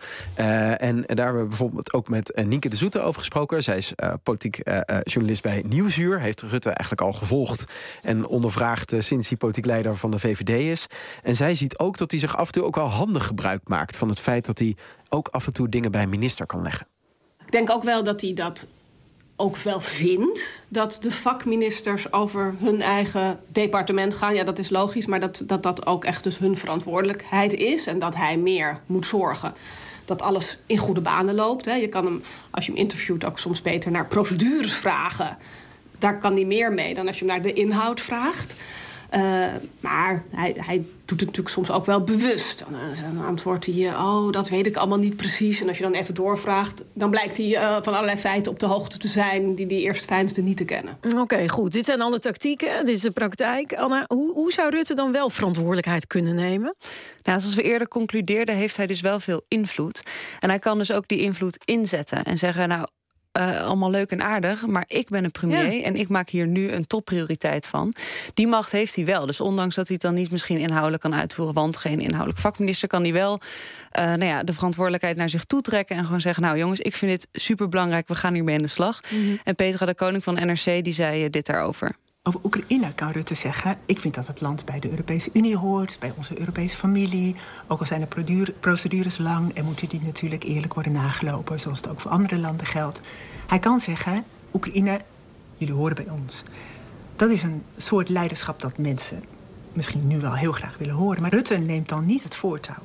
En 0.80 1.04
daar 1.08 1.26
hebben 1.26 1.42
we 1.42 1.48
bijvoorbeeld 1.48 1.94
ook 1.94 2.10
met 2.10 2.31
uh, 2.36 2.46
Nienke 2.46 2.70
de 2.70 2.76
Zoete 2.76 3.00
over 3.00 3.20
gesproken. 3.20 3.64
Zij 3.64 3.78
is 3.78 3.94
uh, 4.04 4.14
politiek 4.24 4.62
journalist 5.04 5.42
bij 5.42 5.64
Nieuwsuur. 5.68 6.20
Heeft 6.20 6.42
Rutte 6.42 6.70
eigenlijk 6.70 7.02
al 7.02 7.14
gevolgd 7.14 7.72
en 8.02 8.28
ondervraagd 8.28 8.94
sinds 8.98 9.30
hij 9.30 9.38
politiek 9.38 9.66
leider 9.66 9.96
van 9.96 10.12
de 10.12 10.20
VVD 10.20 10.50
is. 10.50 10.88
En 11.24 11.36
zij 11.36 11.56
ziet 11.56 11.78
ook 11.78 11.98
dat 11.98 12.12
hij 12.12 12.20
zich 12.20 12.38
af 12.38 12.46
en 12.46 12.52
toe 12.54 12.64
ook 12.64 12.76
wel 12.76 12.88
handig 12.88 13.26
gebruik 13.26 13.62
maakt 13.64 13.98
van 13.98 14.10
het 14.10 14.20
feit 14.20 14.46
dat 14.46 14.60
hij 14.60 14.76
ook 15.10 15.28
af 15.28 15.46
en 15.46 15.54
toe 15.54 15.70
dingen 15.70 15.92
bij 15.92 16.04
een 16.04 16.10
minister 16.10 16.46
kan 16.46 16.62
leggen. 16.62 16.88
Ik 17.46 17.52
denk 17.52 17.70
ook 17.70 17.84
wel 17.84 18.04
dat 18.04 18.22
hij 18.22 18.34
dat 18.34 18.68
ook 19.36 19.58
wel 19.58 19.82
vindt 19.82 20.66
dat 20.70 20.98
de 21.02 21.12
vakministers 21.12 22.12
over 22.12 22.56
hun 22.58 22.82
eigen 22.82 23.40
departement 23.48 24.14
gaan. 24.14 24.36
Ja, 24.36 24.44
dat 24.44 24.60
is 24.60 24.70
logisch, 24.70 25.06
maar 25.06 25.20
dat 25.20 25.44
dat, 25.46 25.64
dat 25.64 25.86
ook 25.86 26.06
echt 26.06 26.24
dus 26.24 26.38
hun 26.38 26.58
verantwoordelijkheid 26.58 27.54
is 27.54 27.88
en 27.88 28.00
dat 28.00 28.16
hij 28.16 28.38
meer 28.38 28.82
moet 28.86 29.06
zorgen 29.06 29.54
dat 30.10 30.22
alles 30.22 30.58
in 30.66 30.78
goede 30.78 31.02
banen 31.02 31.36
loopt. 31.36 31.66
Hè. 31.66 31.74
Je 31.74 31.88
kan 31.88 32.06
hem, 32.06 32.24
als 32.50 32.66
je 32.66 32.72
hem 32.72 32.82
interviewt, 32.82 33.26
ook 33.26 33.40
soms 33.40 33.62
beter 33.62 33.92
naar 33.92 34.06
procedures 34.06 34.74
vragen. 34.74 35.38
Daar 36.00 36.18
kan 36.18 36.34
hij 36.34 36.46
meer 36.46 36.74
mee 36.74 36.94
dan 36.94 37.08
als 37.08 37.20
je 37.20 37.26
hem 37.26 37.34
naar 37.34 37.44
de 37.44 37.54
inhoud 37.54 38.02
vraagt. 38.02 38.56
Uh, 39.16 39.46
maar 39.80 40.24
hij, 40.30 40.56
hij, 40.58 40.86
doet 41.06 41.20
het 41.20 41.30
natuurlijk 41.30 41.56
soms 41.56 41.72
ook 41.72 41.86
wel 41.86 42.04
bewust. 42.04 42.60
Dan, 42.60 42.80
dan 43.16 43.26
antwoordt 43.26 43.66
hij, 43.66 43.96
oh, 43.96 44.32
dat 44.32 44.50
weet 44.50 44.66
ik 44.66 44.76
allemaal 44.76 44.98
niet 44.98 45.16
precies. 45.16 45.62
En 45.62 45.68
als 45.68 45.78
je 45.78 45.84
dan 45.84 45.94
even 45.94 46.14
doorvraagt, 46.14 46.84
dan 46.94 47.10
blijkt 47.10 47.38
hij 47.38 47.48
uh, 47.48 47.78
van 47.82 47.94
allerlei 47.94 48.18
feiten 48.18 48.52
op 48.52 48.60
de 48.60 48.66
hoogte 48.66 48.98
te 48.98 49.08
zijn... 49.08 49.56
die 49.56 49.66
hij 49.66 49.76
eerst 49.76 50.06
fijnste 50.06 50.42
niet 50.42 50.58
te 50.58 50.66
kennen. 50.66 50.98
Oké, 51.06 51.20
okay, 51.20 51.48
goed. 51.48 51.72
Dit 51.72 51.86
zijn 51.86 52.02
alle 52.02 52.20
tactieken, 52.20 52.86
dit 52.86 52.96
is 52.96 53.02
de 53.02 53.12
praktijk. 53.12 53.74
Anna, 53.74 54.06
hoe, 54.08 54.34
hoe 54.34 54.52
zou 54.52 54.70
Rutte 54.70 54.94
dan 54.94 55.12
wel 55.12 55.30
verantwoordelijkheid 55.30 56.08
kunnen 56.08 56.36
nemen? 56.36 56.76
Nou, 57.24 57.40
zoals 57.40 57.56
we 57.56 57.62
eerder 57.62 57.88
concludeerden, 57.88 58.56
heeft 58.56 58.78
hij 58.78 58.88
dus 58.88 59.02
wel 59.02 59.20
veel 59.20 59.42
invloed. 59.48 60.04
En 60.40 60.50
hij 60.50 60.60
kan 60.60 60.78
dus 60.78 60.92
ook 60.92 61.08
die 61.08 61.20
invloed 61.20 61.64
inzetten 61.66 62.24
en 62.24 62.38
zeggen... 62.38 62.68
nou, 62.68 62.88
uh, 63.38 63.66
allemaal 63.66 63.90
leuk 63.90 64.12
en 64.12 64.22
aardig, 64.22 64.68
maar 64.68 64.86
ik 64.88 65.10
ben 65.10 65.24
een 65.24 65.31
premier 65.31 65.72
ja. 65.72 65.84
en 65.84 65.96
ik 65.96 66.10
maak 66.10 66.30
hier 66.30 66.48
nu 66.48 66.72
een 66.72 66.88
topprioriteit 66.88 67.68
van. 67.68 67.94
Die 68.34 68.48
macht 68.48 68.72
heeft 68.72 68.96
hij 68.96 69.06
wel. 69.06 69.26
Dus 69.26 69.42
ondanks 69.42 69.76
dat 69.76 69.88
hij 69.88 69.96
het 70.00 70.06
dan 70.06 70.14
niet 70.14 70.31
misschien 70.31 70.58
inhoudelijk 70.58 71.02
kan 71.02 71.16
uitvoeren, 71.16 71.56
want 71.56 71.78
geen 71.78 72.00
inhoudelijk 72.00 72.40
vakminister, 72.40 72.88
kan 72.88 73.02
hij 73.02 73.14
wel 73.14 73.40
uh, 74.00 74.06
nou 74.06 74.26
ja, 74.26 74.44
de 74.44 74.54
verantwoordelijkheid 74.54 75.18
naar 75.18 75.30
zich 75.30 75.44
toe 75.44 75.62
trekken 75.62 75.96
en 75.96 76.04
gewoon 76.06 76.22
zeggen: 76.22 76.44
Nou 76.44 76.58
jongens, 76.58 76.80
ik 76.80 76.96
vind 76.96 77.12
dit 77.12 77.42
super 77.42 77.70
belangrijk, 77.70 78.08
we 78.08 78.16
gaan 78.16 78.34
hiermee 78.34 78.56
in 78.56 78.62
de 78.62 78.68
slag. 78.68 79.02
Mm 79.10 79.26
-hmm. 79.26 79.40
En 79.44 79.56
Petra 79.56 79.86
de 79.86 79.96
Koning 79.96 80.24
van 80.24 80.34
NRC 80.34 80.84
die 80.84 80.94
zei 80.94 81.24
uh, 81.24 81.30
dit 81.30 81.46
daarover. 81.46 81.96
Over 82.24 82.39
Oekraïne 82.44 82.94
kan 82.94 83.12
Rutte 83.12 83.36
zeggen: 83.36 83.77
Ik 83.86 84.00
vind 84.00 84.16
dat 84.16 84.27
het 84.27 84.42
land 84.42 84.66
bij 84.66 84.80
de 84.80 84.89
Europese 84.89 85.30
Unie 85.33 85.57
hoort, 85.57 85.98
bij 86.00 86.13
onze 86.18 86.39
Europese 86.39 86.75
familie. 86.75 87.36
Ook 87.68 87.80
al 87.80 87.86
zijn 87.86 88.07
de 88.10 88.54
procedures 88.60 89.18
lang 89.18 89.54
en 89.54 89.66
moeten 89.66 89.89
die 89.89 90.01
natuurlijk 90.01 90.44
eerlijk 90.44 90.74
worden 90.74 90.92
nagelopen, 90.92 91.60
zoals 91.60 91.77
het 91.77 91.89
ook 91.89 92.00
voor 92.00 92.12
andere 92.12 92.38
landen 92.38 92.66
geldt. 92.66 93.01
Hij 93.48 93.60
kan 93.60 93.80
zeggen: 93.80 94.24
Oekraïne, 94.54 95.01
jullie 95.57 95.74
horen 95.74 95.95
bij 95.95 96.10
ons. 96.10 96.44
Dat 97.16 97.30
is 97.30 97.44
een 97.44 97.63
soort 97.77 98.10
leiderschap 98.10 98.62
dat 98.62 98.77
mensen 98.77 99.24
misschien 99.74 100.07
nu 100.07 100.19
wel 100.19 100.36
heel 100.36 100.51
graag 100.51 100.77
willen 100.77 100.95
horen. 100.95 101.22
Maar 101.22 101.31
Rutte 101.33 101.57
neemt 101.57 101.89
dan 101.89 102.06
niet 102.06 102.24
het 102.24 102.36
voortouw. 102.36 102.83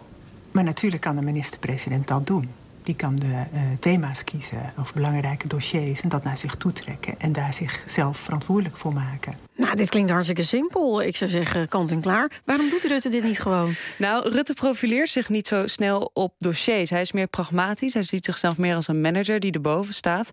Maar 0.51 0.65
natuurlijk 0.65 1.03
kan 1.03 1.17
de 1.17 1.23
minister-president 1.23 2.09
dat 2.09 2.27
doen. 2.27 2.51
Die 2.85 2.97
kan 2.97 3.17
de 3.17 3.27
uh, 3.27 3.61
thema's 3.81 4.25
kiezen 4.25 4.73
of 4.79 4.95
belangrijke 4.95 5.49
dossiers 5.49 6.01
en 6.01 6.09
dat 6.09 6.25
naar 6.25 6.37
zich 6.37 6.55
toetrekken 6.55 7.21
en 7.21 7.33
daar 7.33 7.55
zichzelf 7.55 8.17
verantwoordelijk 8.17 8.77
voor 8.77 8.93
maken. 8.93 9.35
Dit 9.77 9.89
klinkt 9.89 10.11
hartstikke 10.11 10.43
simpel. 10.43 11.03
Ik 11.03 11.17
zou 11.17 11.31
zeggen, 11.31 11.69
kant 11.69 11.91
en 11.91 12.01
klaar. 12.01 12.31
Waarom 12.45 12.69
doet 12.71 12.83
Rutte 12.83 13.09
dit 13.09 13.23
niet 13.23 13.41
gewoon? 13.41 13.75
Nou, 13.97 14.29
Rutte 14.29 14.53
profileert 14.53 15.09
zich 15.09 15.29
niet 15.29 15.47
zo 15.47 15.67
snel 15.67 16.11
op 16.13 16.35
dossiers. 16.39 16.91
Hij 16.91 17.01
is 17.01 17.13
meer 17.13 17.27
pragmatisch. 17.27 17.95
Hij 17.95 18.03
ziet 18.03 18.25
zichzelf 18.25 18.57
meer 18.57 18.75
als 18.75 18.89
een 18.89 19.01
manager 19.01 19.41
die 19.41 19.53
erboven 19.53 19.95
staat. 19.95 20.31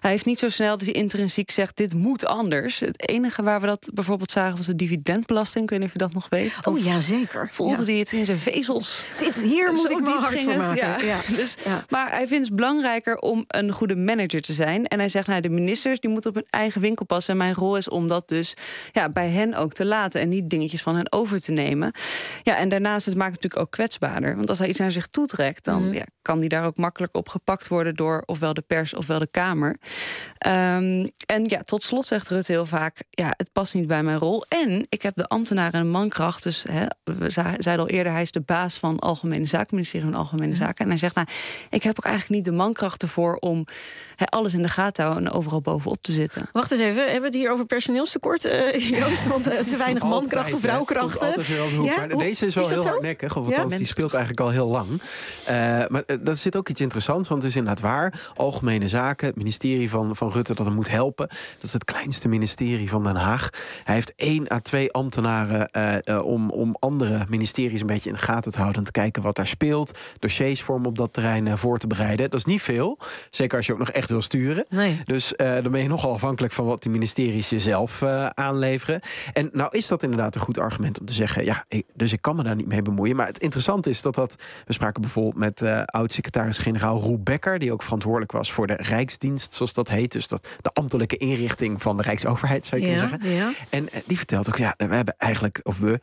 Hij 0.00 0.10
heeft 0.10 0.24
niet 0.24 0.38
zo 0.38 0.48
snel 0.48 0.76
dat 0.76 0.86
hij 0.86 0.94
intrinsiek 0.94 1.50
zegt: 1.50 1.76
dit 1.76 1.94
moet 1.94 2.26
anders. 2.26 2.80
Het 2.80 3.08
enige 3.08 3.42
waar 3.42 3.60
we 3.60 3.66
dat 3.66 3.90
bijvoorbeeld 3.94 4.30
zagen 4.30 4.56
was 4.56 4.66
de 4.66 4.76
dividendbelasting. 4.76 5.64
Ik 5.64 5.70
weet 5.70 5.78
niet 5.78 5.88
of 5.88 5.94
je 5.94 5.98
dat 5.98 6.12
nog 6.12 6.26
weet. 6.28 6.52
Oh 6.62 6.84
ja, 6.84 7.00
zeker. 7.00 7.48
Voelde 7.52 7.78
ja. 7.78 7.84
hij 7.84 7.94
het 7.94 8.12
in 8.12 8.24
zijn 8.24 8.38
vezels? 8.38 9.04
Dit, 9.18 9.34
hier 9.34 9.72
moet 9.72 9.90
ik 9.90 10.00
me 10.00 10.10
hard 10.10 10.40
voor 10.40 10.56
maken. 10.56 10.76
Ja. 10.76 10.98
Ja. 10.98 11.20
Dus, 11.28 11.56
Maar 11.88 12.10
hij 12.10 12.26
vindt 12.26 12.46
het 12.46 12.56
belangrijker 12.56 13.18
om 13.18 13.44
een 13.48 13.72
goede 13.72 13.96
manager 13.96 14.40
te 14.40 14.52
zijn. 14.52 14.86
En 14.86 14.98
hij 14.98 15.08
zegt: 15.08 15.26
nou, 15.26 15.40
de 15.40 15.48
ministers 15.48 16.00
die 16.00 16.10
moeten 16.10 16.30
op 16.30 16.36
hun 16.36 16.46
eigen 16.50 16.80
winkel 16.80 17.06
passen. 17.06 17.32
En 17.32 17.38
mijn 17.38 17.54
rol 17.54 17.76
is 17.76 17.88
om 17.88 18.08
dat 18.08 18.28
dus 18.28 18.54
ja, 18.92 19.08
bij 19.08 19.28
hen 19.28 19.54
ook 19.54 19.72
te 19.72 19.84
laten 19.84 20.20
en 20.20 20.28
niet 20.28 20.50
dingetjes 20.50 20.82
van 20.82 20.96
hen 20.96 21.12
over 21.12 21.40
te 21.40 21.52
nemen. 21.52 21.92
Ja, 22.42 22.56
en 22.56 22.68
daarnaast 22.68 23.06
het 23.06 23.14
maakt 23.14 23.34
het 23.34 23.42
natuurlijk 23.42 23.62
ook 23.66 23.72
kwetsbaarder. 23.72 24.36
Want 24.36 24.48
als 24.48 24.58
hij 24.58 24.68
iets 24.68 24.78
naar 24.78 24.90
zich 24.90 25.06
toetrekt, 25.06 25.64
dan 25.64 25.86
mm. 25.86 25.92
ja, 25.92 26.04
kan 26.22 26.38
die 26.38 26.48
daar 26.48 26.64
ook 26.64 26.76
makkelijk 26.76 27.16
op 27.16 27.28
gepakt 27.28 27.68
worden 27.68 27.94
door 27.94 28.22
ofwel 28.26 28.54
de 28.54 28.64
pers 28.66 28.94
ofwel 28.94 29.18
de 29.18 29.30
Kamer. 29.30 29.76
Um, 30.46 31.10
en 31.26 31.44
ja, 31.46 31.62
tot 31.62 31.82
slot 31.82 32.06
zegt 32.06 32.28
Rutte 32.28 32.52
heel 32.52 32.66
vaak: 32.66 33.02
ja, 33.10 33.34
het 33.36 33.52
past 33.52 33.74
niet 33.74 33.86
bij 33.86 34.02
mijn 34.02 34.18
rol. 34.18 34.44
En 34.48 34.86
ik 34.88 35.02
heb 35.02 35.16
de 35.16 35.26
ambtenaren 35.26 35.80
een 35.80 35.90
mankracht. 35.90 36.42
Dus 36.42 36.64
hè, 36.70 36.86
we 37.04 37.30
zeiden 37.30 37.78
al 37.78 37.88
eerder, 37.88 38.12
hij 38.12 38.22
is 38.22 38.32
de 38.32 38.40
baas 38.40 38.78
van 38.78 38.98
Algemene 38.98 39.46
Zaken, 39.46 39.74
ministerie 39.74 40.06
van 40.06 40.18
Algemene 40.18 40.52
mm. 40.52 40.54
Zaken. 40.54 40.84
En 40.84 40.88
hij 40.88 40.98
zegt: 40.98 41.14
Nou, 41.14 41.26
ik 41.70 41.82
heb 41.82 41.98
ook 41.98 42.04
eigenlijk 42.04 42.34
niet 42.34 42.44
de 42.44 42.58
mankracht 42.62 43.02
ervoor 43.02 43.36
om 43.36 43.66
hè, 44.16 44.26
alles 44.26 44.54
in 44.54 44.62
de 44.62 44.68
gaten 44.68 44.92
te 44.92 45.02
houden 45.02 45.26
en 45.26 45.32
overal 45.32 45.60
bovenop 45.60 46.02
te 46.02 46.12
zitten. 46.12 46.48
Wacht 46.52 46.70
eens 46.70 46.80
even, 46.80 47.02
hebben 47.02 47.20
we 47.20 47.26
het 47.26 47.34
hier 47.34 47.50
over 47.50 47.66
personeelstekort? 47.66 48.44
Uh, 48.44 48.73
Joost? 48.98 49.26
Want 49.26 49.52
uh, 49.52 49.58
te 49.58 49.76
weinig 49.76 50.02
mankracht 50.02 50.54
of 50.54 50.60
vrouwkrachten. 50.60 51.34
Ja? 51.84 52.06
Deze 52.06 52.46
is 52.46 52.54
wel 52.54 52.64
is 52.64 52.70
heel 52.70 52.86
hardnekkig. 52.86 53.36
Of 53.36 53.46
althans, 53.46 53.72
ja? 53.72 53.78
die 53.78 53.86
speelt 53.86 54.14
eigenlijk 54.14 54.42
al 54.42 54.50
heel 54.50 54.66
lang. 54.66 54.88
Uh, 54.90 54.98
maar 55.88 56.02
uh, 56.06 56.16
dat 56.20 56.38
zit 56.38 56.56
ook 56.56 56.68
iets 56.68 56.80
interessants. 56.80 57.28
Want 57.28 57.42
het 57.42 57.50
is 57.50 57.56
inderdaad 57.56 57.82
waar. 57.82 58.30
Algemene 58.34 58.88
Zaken, 58.88 59.26
het 59.26 59.36
ministerie 59.36 59.90
van, 59.90 60.16
van 60.16 60.30
Rutte 60.30 60.54
dat 60.54 60.66
hem 60.66 60.74
moet 60.74 60.90
helpen. 60.90 61.28
Dat 61.28 61.62
is 61.62 61.72
het 61.72 61.84
kleinste 61.84 62.28
ministerie 62.28 62.88
van 62.88 63.02
Den 63.02 63.16
Haag. 63.16 63.50
Hij 63.84 63.94
heeft 63.94 64.12
één 64.16 64.52
à 64.52 64.60
twee 64.60 64.92
ambtenaren 64.92 65.70
om, 66.24 66.50
om 66.50 66.76
andere 66.78 67.24
ministeries 67.28 67.80
een 67.80 67.86
beetje 67.86 68.08
in 68.08 68.14
de 68.14 68.22
gaten 68.22 68.52
te 68.52 68.58
houden. 68.58 68.78
En 68.78 68.84
te 68.84 68.92
kijken 68.92 69.22
wat 69.22 69.36
daar 69.36 69.46
speelt. 69.46 69.98
Dossiers 70.18 70.62
voor 70.62 70.74
hem 70.74 70.86
op 70.86 70.96
dat 70.96 71.12
terrein 71.12 71.58
voor 71.58 71.78
te 71.78 71.86
bereiden. 71.86 72.30
Dat 72.30 72.38
is 72.38 72.46
niet 72.46 72.62
veel. 72.62 72.98
Zeker 73.30 73.56
als 73.56 73.66
je 73.66 73.72
ook 73.72 73.78
nog 73.78 73.90
echt 73.90 74.10
wil 74.10 74.22
sturen. 74.22 74.66
Nee. 74.68 75.00
Dus 75.04 75.32
dan 75.36 75.70
ben 75.70 75.82
je 75.82 75.88
nogal 75.88 76.12
afhankelijk 76.12 76.52
van 76.52 76.64
wat 76.64 76.82
die 76.82 76.90
ministeries 76.90 77.48
jezelf 77.48 78.02
aanleveren. 78.64 79.00
En 79.32 79.50
nou 79.52 79.68
is 79.76 79.86
dat 79.86 80.02
inderdaad 80.02 80.34
een 80.34 80.40
goed 80.40 80.58
argument 80.58 81.00
om 81.00 81.06
te 81.06 81.12
zeggen... 81.12 81.44
ja, 81.44 81.64
dus 81.94 82.12
ik 82.12 82.22
kan 82.22 82.36
me 82.36 82.42
daar 82.42 82.54
niet 82.54 82.66
mee 82.66 82.82
bemoeien. 82.82 83.16
Maar 83.16 83.26
het 83.26 83.38
interessante 83.38 83.90
is 83.90 84.02
dat 84.02 84.14
dat... 84.14 84.36
we 84.66 84.72
spraken 84.72 85.02
bijvoorbeeld 85.02 85.36
met 85.36 85.62
uh, 85.62 85.82
oud-secretaris-generaal 85.84 87.00
Roel 87.00 87.22
Becker... 87.22 87.58
die 87.58 87.72
ook 87.72 87.82
verantwoordelijk 87.82 88.32
was 88.32 88.52
voor 88.52 88.66
de 88.66 88.76
Rijksdienst, 88.76 89.54
zoals 89.54 89.72
dat 89.72 89.88
heet. 89.88 90.12
Dus 90.12 90.28
dat, 90.28 90.48
de 90.60 90.70
ambtelijke 90.72 91.16
inrichting 91.16 91.82
van 91.82 91.96
de 91.96 92.02
Rijksoverheid, 92.02 92.66
zou 92.66 92.80
je 92.80 92.86
ja, 92.86 92.92
kunnen 92.92 93.20
zeggen. 93.20 93.36
Ja. 93.36 93.52
En 93.70 93.82
uh, 93.82 94.00
die 94.06 94.16
vertelt 94.16 94.48
ook, 94.48 94.56
ja, 94.56 94.74
we 94.76 94.94
hebben 94.94 95.14
eigenlijk... 95.18 95.60
of 95.62 95.78
we, 95.78 96.00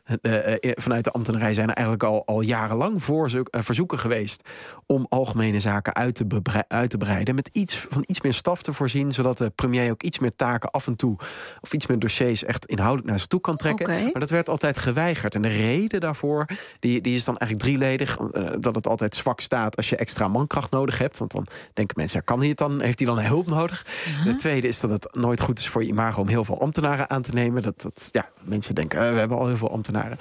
uh, 0.61 0.71
vanuit 0.75 1.03
de 1.03 1.11
ambtenarij 1.11 1.53
zijn 1.53 1.69
er 1.69 1.75
eigenlijk 1.75 2.05
al, 2.05 2.25
al 2.25 2.41
jarenlang 2.41 3.03
voorzoek, 3.03 3.47
verzoeken 3.51 3.99
geweest... 3.99 4.49
om 4.85 5.05
algemene 5.09 5.59
zaken 5.59 5.95
uit 5.95 6.15
te, 6.15 6.25
uit 6.67 6.89
te 6.89 6.97
breiden... 6.97 7.35
met 7.35 7.49
iets 7.51 7.75
van 7.89 8.03
iets 8.07 8.21
meer 8.21 8.33
staf 8.33 8.61
te 8.61 8.73
voorzien... 8.73 9.11
zodat 9.11 9.37
de 9.37 9.49
premier 9.49 9.91
ook 9.91 10.03
iets 10.03 10.19
meer 10.19 10.35
taken 10.35 10.71
af 10.71 10.87
en 10.87 10.95
toe... 10.95 11.15
of 11.61 11.73
iets 11.73 11.87
meer 11.87 11.99
dossiers 11.99 12.40
echt 12.43 12.65
inhoudelijk 12.65 13.07
naar 13.07 13.19
zich 13.19 13.27
toe 13.27 13.41
kan 13.41 13.57
trekken. 13.57 13.85
Okay. 13.85 14.03
Maar 14.03 14.19
dat 14.19 14.29
werd 14.29 14.49
altijd 14.49 14.77
geweigerd. 14.77 15.35
En 15.35 15.41
de 15.41 15.47
reden 15.47 15.99
daarvoor 15.99 16.45
die, 16.79 17.01
die 17.01 17.15
is 17.15 17.25
dan 17.25 17.37
eigenlijk 17.37 17.69
drieledig. 17.69 18.19
Uh, 18.19 18.49
dat 18.59 18.75
het 18.75 18.87
altijd 18.87 19.15
zwak 19.15 19.39
staat 19.39 19.77
als 19.77 19.89
je 19.89 19.95
extra 19.95 20.27
mankracht 20.27 20.71
nodig 20.71 20.97
hebt. 20.97 21.17
Want 21.17 21.31
dan 21.31 21.47
denken 21.73 21.95
mensen, 21.97 22.19
ja, 22.19 22.25
kan 22.25 22.39
hij 22.39 22.47
het 22.47 22.57
dan? 22.57 22.81
Heeft 22.81 22.99
hij 22.99 23.07
dan 23.07 23.19
hulp 23.19 23.47
nodig? 23.47 23.85
Uh 23.85 24.15
-huh. 24.15 24.25
De 24.25 24.35
tweede 24.35 24.67
is 24.67 24.79
dat 24.79 24.89
het 24.89 25.15
nooit 25.15 25.41
goed 25.41 25.59
is 25.59 25.67
voor 25.67 25.81
je 25.83 25.89
imago 25.89 26.21
om 26.21 26.27
heel 26.27 26.45
veel 26.45 26.61
ambtenaren 26.61 27.09
aan 27.09 27.21
te 27.21 27.33
nemen. 27.33 27.61
Dat, 27.61 27.81
dat 27.81 28.09
ja, 28.11 28.29
mensen 28.41 28.75
denken, 28.75 29.03
uh, 29.03 29.11
we 29.11 29.19
hebben 29.19 29.37
al 29.37 29.47
heel 29.47 29.57
veel 29.57 29.71
ambtenaren. 29.71 30.17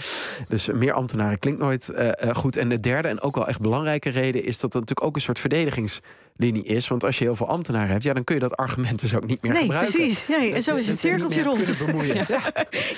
Dus 0.49 0.69
meer 0.69 0.93
ambtenaren 0.93 1.39
klinkt 1.39 1.61
nooit 1.61 1.93
uh, 1.95 2.35
goed. 2.35 2.57
En 2.57 2.69
de 2.69 2.81
derde 2.81 3.09
en 3.09 3.21
ook 3.21 3.35
wel 3.35 3.47
echt 3.47 3.61
belangrijke 3.61 4.11
reden 4.11 4.45
is 4.45 4.61
dat 4.61 4.73
het 4.73 4.81
natuurlijk 4.81 5.07
ook 5.07 5.15
een 5.15 5.21
soort 5.21 5.39
verdedigings 5.39 6.01
linie 6.41 6.65
is. 6.65 6.89
Want 6.89 7.05
als 7.05 7.19
je 7.19 7.25
heel 7.25 7.35
veel 7.35 7.49
ambtenaren 7.49 7.91
hebt, 7.91 8.05
ja, 8.05 8.13
dan 8.13 8.25
kun 8.25 8.35
je 8.35 8.41
dat 8.41 8.57
argument 8.57 9.01
dus 9.01 9.15
ook 9.15 9.27
niet 9.27 9.43
meer 9.43 9.53
nee, 9.53 9.63
gebruiken. 9.63 9.93
Precies. 9.93 10.29
Nee, 10.29 10.55
en 10.55 10.63
zo 10.63 10.77
is 10.77 10.89
het 10.89 10.99
cirkeltje 10.99 11.43
rond. 11.43 11.67
Ja. 11.67 11.79
Ja. 12.21 12.27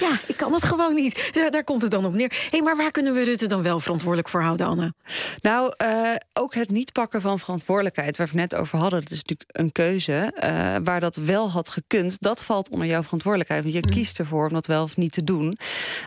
ja, 0.01 0.19
ik 0.27 0.37
kan 0.37 0.53
het 0.53 0.65
gewoon 0.65 0.95
niet. 0.95 1.31
Daar 1.51 1.65
komt 1.65 1.83
het 1.83 1.91
dan 1.91 2.05
op 2.05 2.15
neer. 2.15 2.29
Hé, 2.29 2.49
hey, 2.51 2.63
maar 2.63 2.77
waar 2.77 2.91
kunnen 2.91 3.15
we 3.15 3.23
Rutte 3.23 3.49
dan 3.49 3.63
wel 3.63 3.81
verantwoordelijk 3.81 4.29
voor 4.29 4.43
houden, 4.43 4.67
Anne? 4.67 4.93
Nou, 5.41 5.75
uh, 5.85 6.15
ook 6.33 6.55
het 6.55 6.71
niet 6.71 6.93
pakken 6.93 7.21
van 7.21 7.39
verantwoordelijkheid, 7.39 8.17
waar 8.17 8.27
we 8.33 8.41
het 8.41 8.51
net 8.51 8.61
over 8.61 8.79
hadden, 8.79 9.01
dat 9.01 9.11
is 9.11 9.23
natuurlijk 9.25 9.49
een 9.53 9.73
keuze. 9.73 10.13
Uh, 10.13 10.77
waar 10.85 11.01
dat 11.01 11.17
wel 11.17 11.51
had 11.51 11.69
gekund, 11.69 12.21
dat 12.21 12.45
valt 12.45 12.71
onder 12.71 12.87
jouw 12.87 13.03
verantwoordelijkheid. 13.03 13.63
Want 13.63 13.75
je 13.75 13.83
mm. 13.83 13.91
kiest 13.91 14.19
ervoor 14.19 14.47
om 14.47 14.53
dat 14.53 14.67
wel 14.67 14.83
of 14.83 14.97
niet 14.97 15.13
te 15.13 15.25
doen. 15.25 15.59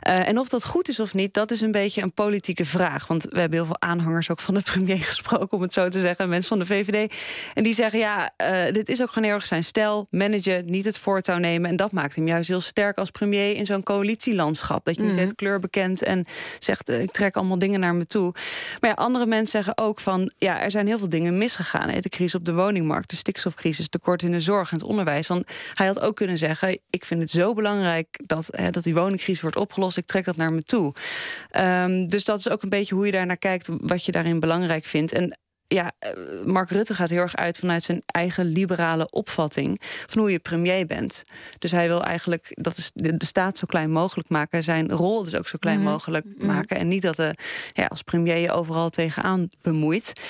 Uh, 0.07 0.27
en 0.27 0.39
of 0.39 0.49
dat 0.49 0.65
goed 0.65 0.87
is 0.87 0.99
of 0.99 1.13
niet, 1.13 1.33
dat 1.33 1.51
is 1.51 1.61
een 1.61 1.71
beetje 1.71 2.01
een 2.01 2.13
politieke 2.13 2.65
vraag. 2.65 3.07
Want 3.07 3.23
we 3.23 3.39
hebben 3.39 3.57
heel 3.57 3.67
veel 3.67 3.81
aanhangers 3.81 4.29
ook 4.29 4.39
van 4.39 4.53
de 4.53 4.61
premier 4.61 5.03
gesproken, 5.13 5.51
om 5.51 5.61
het 5.61 5.73
zo 5.73 5.89
te 5.89 5.99
zeggen. 5.99 6.29
Mensen 6.29 6.49
van 6.49 6.59
de 6.59 6.65
VVD. 6.65 7.13
En 7.53 7.63
die 7.63 7.73
zeggen, 7.73 7.99
ja, 7.99 8.31
uh, 8.43 8.73
dit 8.73 8.89
is 8.89 9.01
ook 9.01 9.07
gewoon 9.11 9.23
heel 9.23 9.37
erg 9.37 9.45
zijn 9.45 9.63
stijl. 9.63 10.07
Managen, 10.09 10.65
niet 10.65 10.85
het 10.85 10.97
voortouw 10.99 11.37
nemen. 11.37 11.69
En 11.69 11.75
dat 11.75 11.91
maakt 11.91 12.15
hem 12.15 12.27
juist 12.27 12.47
heel 12.47 12.61
sterk 12.61 12.97
als 12.97 13.11
premier 13.11 13.55
in 13.55 13.65
zo'n 13.65 13.83
coalitielandschap. 13.83 14.85
Dat 14.85 14.95
je 14.95 15.01
niet 15.01 15.11
Mhm. 15.11 15.21
het 15.21 15.35
kleur 15.35 15.59
bekent 15.59 16.03
en 16.03 16.25
zegt, 16.59 16.89
uh, 16.89 17.01
ik 17.01 17.11
trek 17.11 17.35
allemaal 17.35 17.59
dingen 17.59 17.79
naar 17.79 17.95
me 17.95 18.07
toe. 18.07 18.33
Maar 18.79 18.89
ja, 18.89 18.95
andere 18.95 19.25
mensen 19.25 19.47
zeggen 19.63 19.77
ook 19.77 19.99
van, 19.99 20.31
ja, 20.37 20.61
er 20.61 20.71
zijn 20.71 20.87
heel 20.87 20.97
veel 20.97 21.09
dingen 21.09 21.37
misgegaan. 21.37 21.89
Hè? 21.89 21.99
De 21.99 22.09
crisis 22.09 22.35
op 22.35 22.45
de 22.45 22.53
woningmarkt, 22.53 23.09
de 23.09 23.15
stikstofcrisis, 23.15 23.89
tekort 23.89 24.21
in 24.21 24.31
de 24.31 24.39
zorg 24.39 24.71
en 24.71 24.77
het 24.77 24.85
onderwijs. 24.85 25.27
Want 25.27 25.43
hij 25.73 25.87
had 25.87 25.99
ook 25.99 26.15
kunnen 26.15 26.37
zeggen, 26.37 26.79
ik 26.89 27.05
vind 27.05 27.21
het 27.21 27.31
zo 27.31 27.53
belangrijk 27.53 28.19
dat, 28.25 28.47
hè, 28.51 28.69
dat 28.69 28.83
die 28.83 28.93
woningcrisis 28.93 29.41
wordt 29.41 29.55
opgelost. 29.57 29.97
Ik 29.97 30.05
trek 30.05 30.25
dat 30.25 30.35
naar 30.35 30.53
me 30.53 30.63
toe. 30.63 30.93
Um, 31.57 32.07
dus 32.07 32.25
dat 32.25 32.39
is 32.39 32.49
ook 32.49 32.63
een 32.63 32.69
beetje 32.69 32.95
hoe 32.95 33.05
je 33.05 33.11
daar 33.11 33.25
naar 33.25 33.37
kijkt, 33.37 33.69
wat 33.71 34.05
je 34.05 34.11
daarin 34.11 34.39
belangrijk 34.39 34.85
vindt. 34.85 35.11
En 35.11 35.37
ja, 35.67 35.91
Mark 36.45 36.69
Rutte 36.69 36.93
gaat 36.93 37.09
heel 37.09 37.21
erg 37.21 37.35
uit 37.35 37.57
vanuit 37.57 37.83
zijn 37.83 38.01
eigen 38.05 38.45
liberale 38.45 39.09
opvatting 39.09 39.81
van 40.05 40.21
hoe 40.21 40.31
je 40.31 40.39
premier 40.39 40.85
bent. 40.85 41.23
Dus 41.59 41.71
hij 41.71 41.87
wil 41.87 42.03
eigenlijk 42.03 42.51
dat 42.53 42.91
de, 42.93 43.17
de 43.17 43.25
staat 43.25 43.57
zo 43.57 43.65
klein 43.65 43.91
mogelijk 43.91 44.29
maken, 44.29 44.63
zijn 44.63 44.91
rol 44.91 45.23
dus 45.23 45.35
ook 45.35 45.47
zo 45.47 45.57
klein 45.57 45.77
mm 45.77 45.83
-hmm. 45.83 45.91
mogelijk 45.91 46.25
maken. 46.37 46.77
En 46.77 46.87
niet 46.87 47.01
dat 47.01 47.15
de, 47.15 47.35
ja, 47.73 47.85
als 47.85 48.01
premier 48.01 48.37
je 48.37 48.51
overal 48.51 48.89
tegenaan 48.89 49.49
bemoeit. 49.61 50.21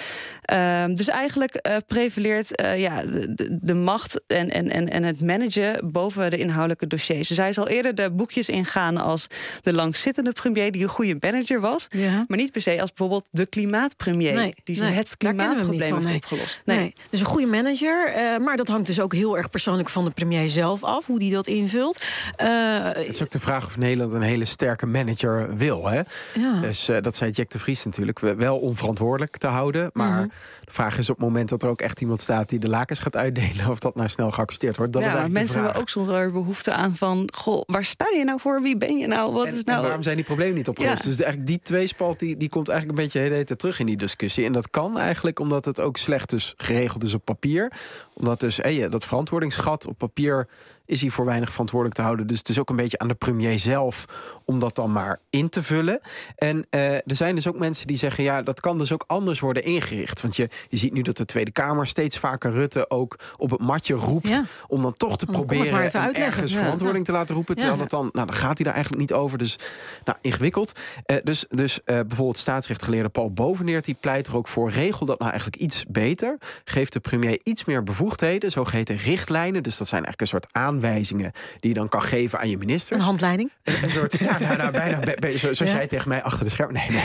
Uh, 0.53 0.85
dus 0.85 1.07
eigenlijk 1.07 1.67
uh, 1.67 1.75
prevaleert 1.87 2.61
uh, 2.61 2.79
ja, 2.79 3.01
de, 3.05 3.57
de 3.61 3.73
macht 3.73 4.21
en, 4.27 4.49
en, 4.49 4.69
en, 4.69 4.89
en 4.89 5.03
het 5.03 5.21
managen 5.21 5.91
boven 5.91 6.29
de 6.29 6.37
inhoudelijke 6.37 6.87
dossiers. 6.87 7.27
Dus 7.27 7.37
hij 7.37 7.53
zal 7.53 7.67
eerder 7.67 7.95
de 7.95 8.11
boekjes 8.11 8.49
ingaan 8.49 8.97
als 8.97 9.27
de 9.61 9.73
langzittende 9.73 10.31
premier 10.31 10.71
die 10.71 10.83
een 10.83 10.89
goede 10.89 11.17
manager 11.19 11.59
was. 11.59 11.87
Ja. 11.89 12.25
Maar 12.27 12.37
niet 12.37 12.51
per 12.51 12.61
se 12.61 12.81
als 12.81 12.89
bijvoorbeeld 12.89 13.27
de 13.31 13.45
klimaatpremier. 13.45 14.33
Nee, 14.33 14.53
die 14.63 14.79
nee, 14.79 14.91
het 14.91 15.17
klimaatprobleem 15.33 15.95
heeft 15.95 16.15
opgelost. 16.15 16.61
Nee. 16.65 16.77
nee. 16.77 16.93
Dus 17.09 17.19
een 17.19 17.25
goede 17.25 17.47
manager. 17.47 18.13
Uh, 18.15 18.37
maar 18.45 18.57
dat 18.57 18.67
hangt 18.67 18.85
dus 18.85 18.99
ook 18.99 19.13
heel 19.13 19.37
erg 19.37 19.49
persoonlijk 19.49 19.89
van 19.89 20.05
de 20.05 20.11
premier 20.11 20.49
zelf 20.49 20.83
af, 20.83 21.05
hoe 21.05 21.19
die 21.19 21.31
dat 21.31 21.47
invult. 21.47 22.03
Uh, 22.41 22.47
het 22.83 23.07
is 23.07 23.23
ook 23.23 23.31
de 23.31 23.39
vraag 23.39 23.65
of 23.65 23.77
Nederland 23.77 24.13
een 24.13 24.21
hele 24.21 24.45
sterke 24.45 24.85
manager 24.85 25.55
wil. 25.55 25.87
Hè? 25.87 26.01
Ja. 26.33 26.59
Dus 26.61 26.89
uh, 26.89 26.97
dat 27.01 27.15
zei 27.15 27.31
Jack 27.31 27.49
de 27.49 27.59
Vries 27.59 27.85
natuurlijk. 27.85 28.19
Wel 28.19 28.57
onverantwoordelijk 28.57 29.37
te 29.37 29.47
houden. 29.47 29.89
Maar 29.93 30.07
Mhm. 30.07 30.15
mm 30.15 30.21
-hmm. 30.21 30.31
de 30.65 30.71
vraag 30.71 30.97
is 30.97 31.09
op 31.09 31.15
het 31.15 31.25
moment 31.25 31.49
dat 31.49 31.63
er 31.63 31.69
ook 31.69 31.81
echt 31.81 32.01
iemand 32.01 32.21
staat 32.21 32.49
die 32.49 32.59
de 32.59 32.69
lakens 32.69 32.99
gaat 32.99 33.15
uitdelen, 33.15 33.69
of 33.69 33.79
dat 33.79 33.95
nou 33.95 34.09
snel 34.09 34.31
geaccepteerd 34.31 34.77
wordt. 34.77 34.93
Dat 34.93 35.01
ja, 35.01 35.07
is 35.07 35.13
eigenlijk 35.15 35.45
mensen 35.45 35.61
de 35.61 35.63
vraag. 35.63 35.75
hebben 35.75 35.81
ook 35.81 36.07
soms 36.07 36.19
wel 36.19 36.31
behoefte 36.31 36.71
aan 36.73 36.95
van, 36.95 37.29
goh, 37.35 37.61
waar 37.65 37.85
sta 37.85 38.05
je 38.17 38.23
nou 38.23 38.39
voor? 38.39 38.61
Wie 38.61 38.77
ben 38.77 38.97
je 38.97 39.07
nou? 39.07 39.33
Wat 39.33 39.45
en, 39.45 39.53
is 39.53 39.63
nou? 39.63 39.77
En 39.77 39.83
waarom 39.83 40.03
zijn 40.03 40.15
die 40.15 40.25
problemen 40.25 40.55
niet 40.55 40.67
opgelost? 40.67 41.03
Ja. 41.03 41.09
Dus 41.09 41.19
eigenlijk 41.19 41.47
die 41.47 41.59
tweespalt 41.59 42.19
die, 42.19 42.37
die 42.37 42.49
komt 42.49 42.69
eigenlijk 42.69 42.99
een 42.99 43.05
beetje 43.05 43.19
de 43.19 43.33
hele 43.33 43.43
tijd 43.43 43.59
terug 43.59 43.79
in 43.79 43.85
die 43.85 43.97
discussie. 43.97 44.45
En 44.45 44.51
dat 44.51 44.69
kan 44.69 44.97
eigenlijk 44.97 45.14
omdat 45.39 45.65
het 45.65 45.81
ook 45.81 45.97
slecht 45.97 46.29
dus 46.29 46.53
geregeld 46.57 47.03
is 47.03 47.13
op 47.13 47.25
papier. 47.25 47.71
Omdat 48.13 48.39
dus 48.39 48.57
hey, 48.57 48.89
dat 48.89 49.05
verantwoordingsgat 49.05 49.87
op 49.87 49.97
papier 49.97 50.47
is 50.85 51.01
hij 51.01 51.09
voor 51.09 51.25
weinig 51.25 51.51
verantwoordelijk 51.51 51.97
te 51.97 52.03
houden. 52.05 52.27
Dus 52.27 52.37
het 52.37 52.49
is 52.49 52.59
ook 52.59 52.69
een 52.69 52.75
beetje 52.75 52.99
aan 52.99 53.07
de 53.07 53.13
premier 53.13 53.59
zelf 53.59 54.05
om 54.45 54.59
dat 54.59 54.75
dan 54.75 54.91
maar 54.91 55.19
in 55.29 55.49
te 55.49 55.63
vullen. 55.63 55.99
En 56.35 56.65
uh, 56.69 56.93
er 56.93 57.03
zijn 57.05 57.35
dus 57.35 57.47
ook 57.47 57.57
mensen 57.57 57.87
die 57.87 57.97
zeggen... 57.97 58.23
ja, 58.23 58.41
dat 58.41 58.59
kan 58.59 58.77
dus 58.77 58.91
ook 58.91 59.03
anders 59.07 59.39
worden 59.39 59.63
ingericht. 59.63 60.21
Want 60.21 60.35
je, 60.35 60.49
je 60.69 60.77
ziet 60.77 60.93
nu 60.93 61.01
dat 61.01 61.17
de 61.17 61.25
Tweede 61.25 61.51
Kamer 61.51 61.87
steeds 61.87 62.17
vaker 62.17 62.51
Rutte 62.51 62.89
ook 62.89 63.19
op 63.37 63.51
het 63.51 63.61
matje 63.61 63.93
roept... 63.93 64.29
Ja. 64.29 64.43
om 64.67 64.81
dan 64.81 64.93
toch 64.93 65.17
te 65.17 65.25
Dan 65.25 65.35
proberen 65.35 65.93
ergens 66.13 66.51
Ja. 66.51 66.59
verantwoording 66.61 67.05
te 67.05 67.11
laten 67.11 67.35
roepen. 67.35 67.55
Terwijl 67.55 67.77
dat 67.77 67.89
dan, 67.89 68.09
nou, 68.11 68.25
dan 68.25 68.35
gaat 68.35 68.55
hij 68.55 68.65
daar 68.65 68.73
eigenlijk 68.73 69.01
niet 69.01 69.13
over. 69.13 69.37
Dus 69.37 69.55
nou, 70.03 70.17
ingewikkeld. 70.21 70.79
Uh, 71.07 71.17
dus 71.23 71.45
dus 71.49 71.79
uh, 71.79 71.85
bijvoorbeeld 71.85 72.37
staatsrechtgeleerde 72.37 73.09
Paul 73.09 73.31
Boveneert... 73.31 73.85
die 73.85 73.97
pleit 73.99 74.27
er 74.27 74.35
ook 74.35 74.47
voor, 74.47 74.69
regel 74.69 75.05
dat 75.05 75.19
nou 75.19 75.31
eigenlijk 75.31 75.61
iets 75.61 75.85
beter. 75.87 76.37
Geef 76.63 76.89
de 76.89 76.99
premier 76.99 77.39
iets 77.43 77.65
meer 77.65 77.83
bevoegdheden, 77.83 78.51
zogeheten 78.51 78.95
richtlijnen. 78.95 79.63
Dus 79.63 79.77
dat 79.77 79.87
zijn 79.87 80.03
eigenlijk 80.03 80.21
een 80.21 80.39
soort 80.39 80.53
aanwijzingen... 80.75 81.31
die 81.59 81.69
je 81.69 81.75
dan 81.75 81.89
kan 81.89 82.01
geven 82.01 82.39
aan 82.39 82.49
je 82.49 82.57
ministers. 82.57 82.99
Een 82.99 83.05
handleiding. 83.05 83.51
Een, 83.63 83.73
een 83.83 83.89
soort, 83.89 84.19
ja, 84.19 84.39
nou, 84.39 84.57
nou, 84.57 84.71
bijna, 84.71 84.99
be, 84.99 85.17
be, 85.19 85.37
zo, 85.37 85.53
zo 85.53 85.63
Ja. 85.63 85.69
zei 85.69 85.75
hij 85.75 85.87
tegen 85.87 86.09
mij 86.09 86.23
achter 86.23 86.43
de 86.43 86.51
scherm. 86.51 86.73
Nee, 86.73 86.89
nee. 86.89 87.01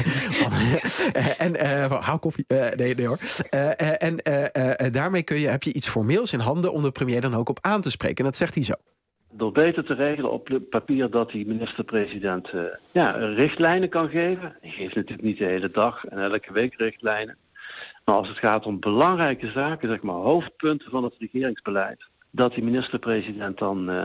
Eh, 1.12 1.41
en 1.41 1.57
eh, 1.57 2.05
hou 2.07 2.19
koffie. 2.19 2.45
Eh, 2.49 2.69
nee, 2.77 2.95
nee 2.95 3.07
hoor. 3.07 3.19
Eh, 3.50 3.71
eh, 3.81 4.03
en 4.81 4.93
daarmee 4.93 5.23
kun 5.23 5.39
je, 5.41 5.49
heb 5.49 5.62
je 5.62 5.73
iets 5.73 5.89
formeels 5.89 6.33
in 6.33 6.39
handen 6.41 6.73
om 6.73 6.83
de 6.83 6.91
premier 6.91 7.21
dan 7.21 7.35
ook 7.35 7.49
op 7.49 7.59
aan 7.61 7.81
te 7.81 7.91
spreken. 7.91 8.17
En 8.17 8.25
dat 8.25 8.37
zegt 8.37 8.55
hij 8.55 8.65
zo. 8.65 8.75
Door 9.33 9.53
beter 9.53 9.85
te 9.85 9.95
regelen 9.95 10.33
op 10.33 10.59
papier 10.71 11.11
dat 11.11 11.31
die 11.31 11.47
minister-president 11.47 12.53
uh, 12.55 12.62
ja, 12.93 13.11
richtlijnen 13.11 13.89
kan 13.89 14.09
geven. 14.09 14.57
Hij 14.61 14.71
geeft 14.71 14.95
natuurlijk 14.95 15.23
niet 15.23 15.39
de 15.39 15.45
hele 15.45 15.71
dag 15.71 16.05
en 16.05 16.19
elke 16.19 16.53
week 16.53 16.75
richtlijnen. 16.77 17.37
Maar 18.05 18.15
als 18.15 18.29
het 18.29 18.39
gaat 18.39 18.67
om 18.67 18.81
belangrijke 18.81 19.50
zaken, 19.50 19.89
zeg 19.89 20.03
maar 20.03 20.15
hoofdpunten 20.15 20.91
van 20.91 21.05
het 21.05 21.15
regeringsbeleid, 21.19 22.05
dat 22.31 22.53
die 22.55 22.65
minister-president 22.65 23.59
dan, 23.59 23.91
uh, 23.91 24.03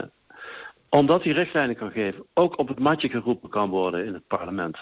omdat 0.90 1.24
hij 1.24 1.34
richtlijnen 1.34 1.76
kan 1.76 1.92
geven, 1.92 2.26
ook 2.34 2.58
op 2.58 2.68
het 2.68 2.80
matje 2.80 3.10
geroepen 3.10 3.50
kan 3.50 3.70
worden 3.70 4.06
in 4.06 4.14
het 4.14 4.28
parlement. 4.28 4.78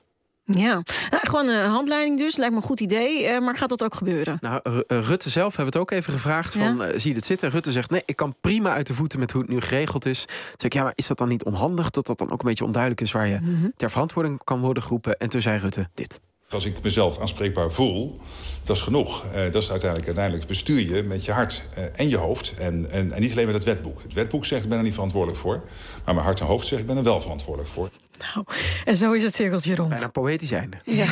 Ja, 0.46 0.74
nou, 1.10 1.28
gewoon 1.28 1.48
een 1.48 1.70
handleiding 1.70 2.18
dus. 2.18 2.36
Lijkt 2.36 2.54
me 2.54 2.60
een 2.60 2.68
goed 2.68 2.80
idee. 2.80 3.24
Uh, 3.24 3.40
maar 3.40 3.56
gaat 3.56 3.70
dat 3.70 3.84
ook 3.84 3.96
gebeuren? 3.96 4.38
Nou, 4.42 4.60
Rutte 4.88 5.30
zelf 5.30 5.56
hebben 5.56 5.74
we 5.74 5.80
het 5.80 5.90
ook 5.90 5.92
even 5.92 6.14
gevraagd. 6.14 6.58
Van, 6.58 6.78
ja? 6.78 6.88
uh, 6.88 7.00
zie 7.00 7.08
je 7.08 7.14
dit 7.14 7.26
zitten? 7.26 7.50
Rutte 7.50 7.72
zegt, 7.72 7.90
nee, 7.90 8.02
ik 8.06 8.16
kan 8.16 8.36
prima 8.42 8.74
uit 8.74 8.88
de 8.88 8.94
voeten 8.94 9.20
met 9.20 9.32
hoe 9.32 9.42
het 9.42 9.52
nu 9.52 9.62
geregeld 9.62 10.06
is. 10.06 10.26
Toen 10.26 10.36
zei 10.36 10.56
ik, 10.58 10.74
ja, 10.74 10.84
maar 10.84 10.94
is 10.96 11.08
dat 11.08 11.18
dan 11.18 11.28
niet 11.28 11.44
onhandig? 11.44 11.90
Dat 11.90 12.06
dat 12.06 12.18
dan 12.18 12.32
ook 12.32 12.42
een 12.42 12.48
beetje 12.48 12.66
onduidelijk 12.66 13.02
is 13.02 13.12
waar 13.12 13.28
je 13.28 13.40
mm 13.42 13.60
-hmm. 13.60 13.74
ter 13.76 13.92
verantwoording 13.92 14.44
kan 14.44 14.60
worden 14.60 14.84
geroepen. 14.84 15.18
En 15.18 15.30
toen 15.30 15.42
zei 15.42 15.60
Rutte 15.60 15.90
dit. 15.94 16.22
Als 16.54 16.66
ik 16.66 16.84
mezelf 16.84 17.20
aanspreekbaar 17.20 17.72
voel, 17.72 18.20
dat 18.64 18.76
is 18.76 18.82
genoeg. 18.82 19.26
Uh, 19.26 19.32
dat 19.52 19.64
is 19.64 19.72
uiteindelijk, 19.72 20.06
uiteindelijk 20.06 20.48
bestuur 20.48 20.96
je 20.96 21.04
met 21.04 21.26
je 21.26 21.32
hart 21.32 21.68
uh, 21.78 21.84
en 21.96 22.10
je 22.10 22.18
hoofd. 22.18 22.54
En, 22.58 22.92
en, 22.92 23.12
en, 23.12 23.22
niet 23.22 23.32
alleen 23.32 23.46
met 23.46 23.56
het 23.56 23.64
wetboek. 23.64 24.02
Het 24.02 24.14
wetboek 24.14 24.46
zegt 24.46 24.64
ik 24.64 24.70
ben 24.70 24.78
er 24.78 24.84
niet 24.84 24.94
verantwoordelijk 24.94 25.40
voor. 25.40 25.64
Maar 26.06 26.14
mijn 26.14 26.26
hart 26.26 26.40
en 26.40 26.46
hoofd 26.46 26.68
zegt 26.68 26.82
ik 26.82 26.88
ben 26.88 26.98
er 26.98 27.04
wel 27.04 27.22
verantwoordelijk 27.22 27.72
voor. 27.72 27.90
Nou, 28.20 28.46
en 28.86 28.98
zo 28.98 29.12
is 29.12 29.24
het 29.24 29.36
cirkeltje 29.36 29.76
rond. 29.76 29.90
Bijna 29.90 30.08
poëtisch 30.08 30.52
einde. 30.52 30.78
Ja, 30.86 31.04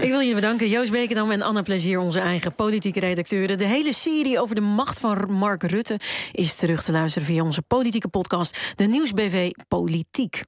ik 0.00 0.10
wil 0.10 0.20
je 0.20 0.34
bedanken, 0.34 0.68
Joost 0.68 0.90
Bekendam 0.90 1.30
en 1.30 1.42
Anna 1.42 1.62
Plezier, 1.62 1.98
onze 1.98 2.20
eigen 2.20 2.54
politieke 2.54 3.00
redacteuren. 3.00 3.58
De 3.58 3.66
hele 3.66 3.94
serie 3.94 4.40
over 4.40 4.54
de 4.54 4.60
macht 4.60 4.98
van 4.98 5.32
Mark 5.32 5.62
Rutte 5.62 6.00
is 6.32 6.56
terug 6.56 6.82
te 6.82 6.92
luisteren 6.92 7.28
via 7.28 7.42
onze 7.42 7.62
politieke 7.62 8.08
podcast, 8.08 8.58
de 8.74 8.84
Nieuwsbv 8.84 9.50
Politiek. 9.68 10.42